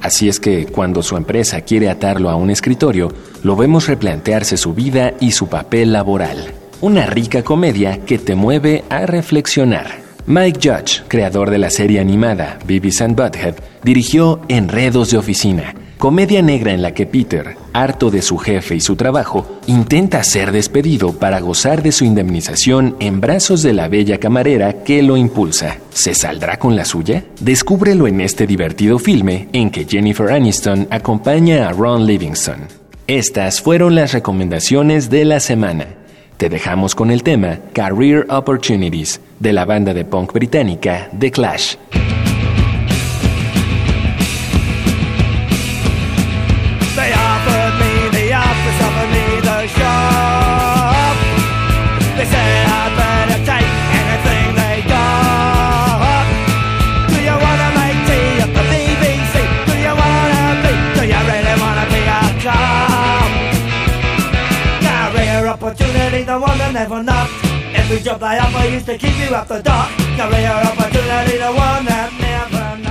Así 0.00 0.26
es 0.26 0.40
que 0.40 0.64
cuando 0.64 1.02
su 1.02 1.18
empresa 1.18 1.60
quiere 1.60 1.90
atarlo 1.90 2.30
a 2.30 2.36
un 2.36 2.48
escritorio, 2.48 3.12
lo 3.42 3.56
vemos 3.56 3.88
replantearse 3.88 4.56
su 4.56 4.72
vida 4.72 5.12
y 5.20 5.32
su 5.32 5.48
papel 5.48 5.92
laboral. 5.92 6.63
Una 6.80 7.06
rica 7.06 7.42
comedia 7.42 8.04
que 8.04 8.18
te 8.18 8.34
mueve 8.34 8.84
a 8.90 9.06
reflexionar. 9.06 10.02
Mike 10.26 10.60
Judge, 10.62 11.02
creador 11.08 11.50
de 11.50 11.58
la 11.58 11.70
serie 11.70 12.00
animada 12.00 12.58
Beavis 12.66 13.00
and 13.00 13.16
Butthead, 13.16 13.54
dirigió 13.82 14.40
Enredos 14.48 15.10
de 15.10 15.18
Oficina, 15.18 15.74
comedia 15.98 16.42
negra 16.42 16.72
en 16.72 16.82
la 16.82 16.92
que 16.92 17.06
Peter, 17.06 17.56
harto 17.72 18.10
de 18.10 18.22
su 18.22 18.38
jefe 18.38 18.74
y 18.74 18.80
su 18.80 18.96
trabajo, 18.96 19.60
intenta 19.66 20.24
ser 20.24 20.50
despedido 20.50 21.12
para 21.12 21.40
gozar 21.40 21.82
de 21.82 21.92
su 21.92 22.04
indemnización 22.04 22.96
en 23.00 23.20
brazos 23.20 23.62
de 23.62 23.72
la 23.72 23.88
bella 23.88 24.18
camarera 24.18 24.82
que 24.82 25.02
lo 25.02 25.16
impulsa. 25.16 25.78
¿Se 25.90 26.14
saldrá 26.14 26.58
con 26.58 26.74
la 26.74 26.84
suya? 26.84 27.24
Descúbrelo 27.40 28.06
en 28.06 28.20
este 28.20 28.46
divertido 28.46 28.98
filme 28.98 29.48
en 29.52 29.70
que 29.70 29.86
Jennifer 29.86 30.32
Aniston 30.32 30.88
acompaña 30.90 31.68
a 31.68 31.72
Ron 31.72 32.06
Livingston. 32.06 32.66
Estas 33.06 33.60
fueron 33.60 33.94
las 33.94 34.12
recomendaciones 34.12 35.10
de 35.10 35.26
la 35.26 35.40
semana. 35.40 36.03
Te 36.36 36.48
dejamos 36.48 36.94
con 36.94 37.10
el 37.10 37.22
tema 37.22 37.58
Career 37.72 38.26
Opportunities 38.28 39.20
de 39.38 39.52
la 39.52 39.64
banda 39.64 39.94
de 39.94 40.04
punk 40.04 40.32
británica 40.32 41.08
The 41.16 41.30
Clash. 41.30 41.76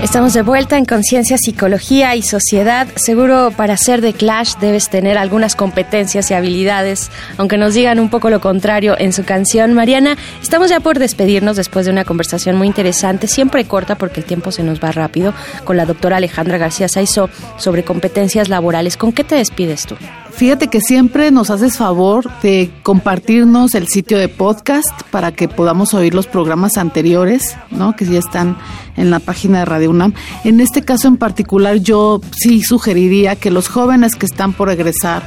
Estamos 0.02 0.34
de 0.34 0.42
vuelta 0.42 0.78
en 0.78 0.86
Conciencia, 0.86 1.38
Psicología 1.38 2.16
y 2.16 2.22
Sociedad. 2.22 2.88
Seguro 2.96 3.52
para 3.56 3.76
ser 3.76 4.02
de 4.02 4.14
Clash 4.14 4.56
debes 4.62 4.90
tener 4.90 5.18
algunas 5.18 5.56
competencias 5.56 6.32
y 6.32 6.34
habilidades, 6.34 7.12
aunque 7.38 7.58
nos 7.58 7.74
digan 7.74 8.00
un 8.00 8.10
poco 8.10 8.30
lo 8.30 8.40
contrario 8.40 8.96
en 8.98 9.12
su 9.12 9.26
canción. 9.26 9.74
Mariana, 9.74 10.18
estamos 10.42 10.70
ya 10.70 10.80
por 10.80 11.00
despedirnos 11.00 11.58
después 11.58 11.86
de 11.86 11.92
una 11.92 12.06
conversación 12.06 12.56
muy 12.56 12.68
interesante, 12.68 13.28
siempre 13.28 13.66
corta 13.66 13.96
porque 13.96 14.22
el 14.22 14.26
tiempo 14.26 14.52
se 14.52 14.64
nos 14.64 14.82
va 14.82 14.92
rápido, 14.92 15.34
con 15.66 15.78
la 15.78 15.86
doctora 15.86 16.18
Alejandra 16.18 16.58
García 16.58 16.88
Saizo 16.88 17.30
sobre 17.58 17.84
competencias 17.84 18.50
laborales. 18.50 18.96
¿Con 18.96 19.12
qué 19.12 19.24
te 19.24 19.36
despides 19.36 19.86
tú? 19.86 19.96
Fíjate 20.36 20.68
que 20.68 20.82
siempre 20.82 21.30
nos 21.30 21.52
haces 21.52 21.78
favor 21.78 22.30
de 22.42 22.72
compartirnos 22.82 23.76
el 23.76 23.88
sitio 23.88 24.18
de 24.18 24.30
podcast 24.30 24.90
para 25.12 25.32
que 25.32 25.48
podamos 25.48 25.94
oír 25.94 26.16
los 26.16 26.26
programas 26.26 26.78
anteriores, 26.78 27.56
¿no? 27.70 27.96
Que 27.96 28.06
ya 28.06 28.18
están 28.18 28.58
en 28.98 29.12
la 29.12 29.20
página 29.20 29.60
de 29.60 29.66
Radio 29.66 29.92
UNAM. 29.92 30.14
En 30.44 30.60
este 30.60 30.82
caso 30.82 31.08
en 31.08 31.18
particular, 31.18 31.78
yo 31.78 32.20
sí 32.36 32.64
sugeriría 32.64 33.36
que 33.36 33.52
los 33.52 33.68
jóvenes 33.68 34.16
que 34.16 34.26
están 34.26 34.54
por 34.54 34.72
egresar 34.72 35.24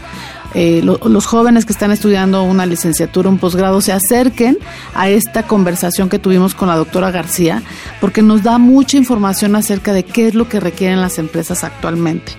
eh, 0.59 0.81
los 0.83 1.27
jóvenes 1.27 1.66
que 1.66 1.73
están 1.73 1.92
estudiando 1.92 2.42
una 2.42 2.64
licenciatura, 2.64 3.29
un 3.29 3.37
posgrado, 3.37 3.83
se 3.83 3.92
acerquen 3.92 4.57
a 4.95 5.11
esta 5.11 5.42
conversación 5.42 6.09
que 6.09 6.19
tuvimos 6.19 6.55
con 6.55 6.69
la 6.69 6.77
doctora 6.77 7.11
García, 7.11 7.62
porque 8.01 8.23
nos 8.23 8.42
da 8.42 8.57
mucha 8.57 8.97
información 8.97 9.55
acerca 9.55 9.92
de 9.92 10.05
qué 10.05 10.29
es 10.29 10.35
lo 10.35 10.49
que 10.49 10.59
requieren 10.59 11.03
las 11.03 11.19
empresas 11.19 11.62
actualmente. 11.62 12.33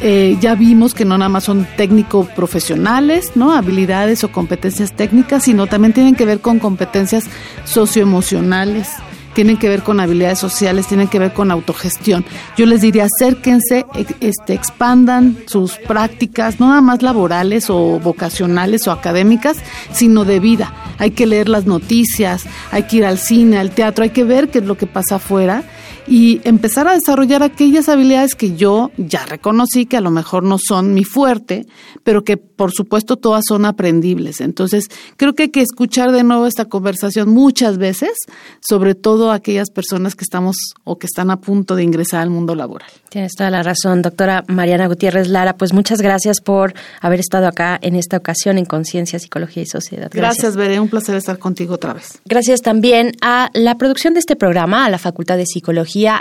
Eh, 0.00 0.36
ya 0.40 0.54
vimos 0.54 0.92
que 0.92 1.06
no 1.06 1.16
nada 1.16 1.30
más 1.30 1.44
son 1.44 1.66
técnico 1.76 2.28
profesionales, 2.36 3.32
¿no? 3.34 3.52
Habilidades 3.52 4.24
o 4.24 4.32
competencias 4.32 4.92
técnicas, 4.92 5.44
sino 5.44 5.66
también 5.66 5.94
tienen 5.94 6.14
que 6.14 6.26
ver 6.26 6.40
con 6.40 6.58
competencias 6.58 7.24
socioemocionales, 7.64 8.88
tienen 9.32 9.56
que 9.56 9.70
ver 9.70 9.82
con 9.82 9.98
habilidades 10.00 10.38
sociales, 10.38 10.86
tienen 10.86 11.08
que 11.08 11.18
ver 11.18 11.32
con 11.32 11.50
autogestión. 11.50 12.26
Yo 12.58 12.66
les 12.66 12.82
diría, 12.82 13.06
acérquense, 13.06 13.86
este, 14.20 14.52
expandan 14.52 15.38
sus 15.46 15.76
prácticas, 15.76 16.60
no 16.60 16.68
nada 16.68 16.82
más 16.82 17.02
laborales 17.02 17.70
o 17.70 17.98
vocacionales 17.98 18.86
o 18.88 18.92
académicas, 18.92 19.58
sino 19.92 20.26
de 20.26 20.40
vida. 20.40 20.74
Hay 20.98 21.12
que 21.12 21.26
leer 21.26 21.48
las 21.48 21.64
noticias, 21.64 22.44
hay 22.70 22.82
que 22.82 22.98
ir 22.98 23.06
al 23.06 23.18
cine, 23.18 23.58
al 23.58 23.70
teatro, 23.70 24.04
hay 24.04 24.10
que 24.10 24.24
ver 24.24 24.50
qué 24.50 24.58
es 24.58 24.64
lo 24.66 24.76
que 24.76 24.86
pasa 24.86 25.16
afuera 25.16 25.64
y 26.08 26.40
empezar 26.44 26.86
a 26.88 26.94
desarrollar 26.94 27.42
aquellas 27.42 27.88
habilidades 27.88 28.34
que 28.34 28.56
yo 28.56 28.90
ya 28.96 29.24
reconocí 29.26 29.86
que 29.86 29.96
a 29.96 30.00
lo 30.00 30.10
mejor 30.10 30.42
no 30.42 30.56
son 30.58 30.94
mi 30.94 31.04
fuerte, 31.04 31.66
pero 32.04 32.24
que 32.24 32.36
por 32.56 32.72
supuesto 32.72 33.16
todas 33.16 33.44
son 33.48 33.64
aprendibles. 33.64 34.40
Entonces, 34.40 34.88
creo 35.16 35.34
que 35.34 35.44
hay 35.44 35.48
que 35.50 35.60
escuchar 35.60 36.12
de 36.12 36.24
nuevo 36.24 36.46
esta 36.46 36.64
conversación 36.64 37.28
muchas 37.28 37.78
veces, 37.78 38.12
sobre 38.60 38.94
todo 38.94 39.30
aquellas 39.30 39.70
personas 39.70 40.14
que 40.14 40.24
estamos 40.24 40.56
o 40.84 40.98
que 40.98 41.06
están 41.06 41.30
a 41.30 41.40
punto 41.40 41.76
de 41.76 41.82
ingresar 41.82 42.20
al 42.20 42.30
mundo 42.30 42.54
laboral. 42.54 42.90
Tienes 43.08 43.32
toda 43.34 43.50
la 43.50 43.62
razón, 43.62 44.02
doctora 44.02 44.44
Mariana 44.48 44.88
Gutiérrez 44.88 45.28
Lara. 45.28 45.56
Pues 45.56 45.72
muchas 45.72 46.00
gracias 46.02 46.40
por 46.40 46.74
haber 47.00 47.20
estado 47.20 47.46
acá 47.46 47.78
en 47.80 47.94
esta 47.96 48.16
ocasión 48.16 48.58
en 48.58 48.64
Conciencia, 48.64 49.18
Psicología 49.18 49.62
y 49.62 49.66
Sociedad. 49.66 50.10
Gracias, 50.12 50.56
gracias 50.56 50.80
Un 50.80 50.88
placer 50.88 51.16
estar 51.16 51.38
contigo 51.38 51.74
otra 51.74 51.94
vez. 51.94 52.18
Gracias 52.24 52.60
también 52.60 53.12
a 53.20 53.50
la 53.54 53.76
producción 53.76 54.14
de 54.14 54.20
este 54.20 54.36
programa, 54.36 54.84
a 54.84 54.90
la 54.90 54.98
Facultad 54.98 55.36
de 55.36 55.46
Psicología 55.46 55.76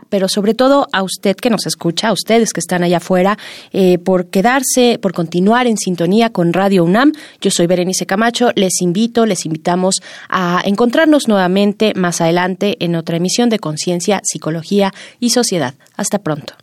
pero 0.10 0.28
sobre 0.28 0.54
todo 0.54 0.88
a 0.92 1.04
usted 1.04 1.36
que 1.36 1.50
nos 1.50 1.66
escucha, 1.66 2.10
a 2.10 2.14
ustedes 2.14 2.54
que 2.54 2.60
están 2.60 2.84
allá 2.84 2.98
afuera, 2.98 3.38
eh, 3.72 3.98
por 3.98 4.28
quedarse, 4.28 5.00
por 5.02 5.14
continuar 5.14 5.68
en 5.68 5.78
sintonía 5.78 6.25
con 6.30 6.54
Radio 6.54 6.84
UNAM. 6.84 7.12
Yo 7.42 7.52
soy 7.52 7.68
Berenice 7.68 8.06
Camacho, 8.06 8.52
les 8.56 8.82
invito, 8.82 9.26
les 9.26 9.46
invitamos 9.46 10.02
a 10.30 10.62
encontrarnos 10.66 11.28
nuevamente 11.28 11.94
más 11.96 12.22
adelante 12.22 12.78
en 12.80 12.96
otra 12.96 13.18
emisión 13.18 13.50
de 13.50 13.60
Conciencia, 13.60 14.22
Psicología 14.24 14.94
y 15.20 15.32
Sociedad. 15.32 15.76
Hasta 15.96 16.20
pronto. 16.20 16.54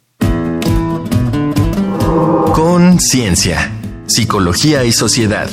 Conciencia, 2.53 3.71
Psicología 4.07 4.85
y 4.85 4.93
Sociedad. 4.93 5.49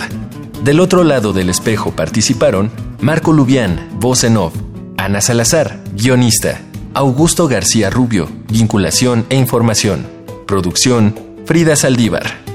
Del 0.63 0.81
otro 0.81 1.03
lado 1.03 1.31
del 1.31 1.49
espejo 1.49 1.91
participaron 1.91 2.71
Marco 2.99 3.31
Lubián, 3.31 3.87
voz 3.93 4.25
en 4.25 4.35
off, 4.35 4.53
Ana 4.97 5.21
Salazar, 5.21 5.79
guionista, 5.93 6.59
Augusto 6.93 7.47
García 7.47 7.89
Rubio, 7.89 8.27
Vinculación 8.49 9.25
e 9.29 9.37
Información. 9.37 10.05
Producción, 10.45 11.15
Frida 11.45 11.75
Saldívar. 11.75 12.48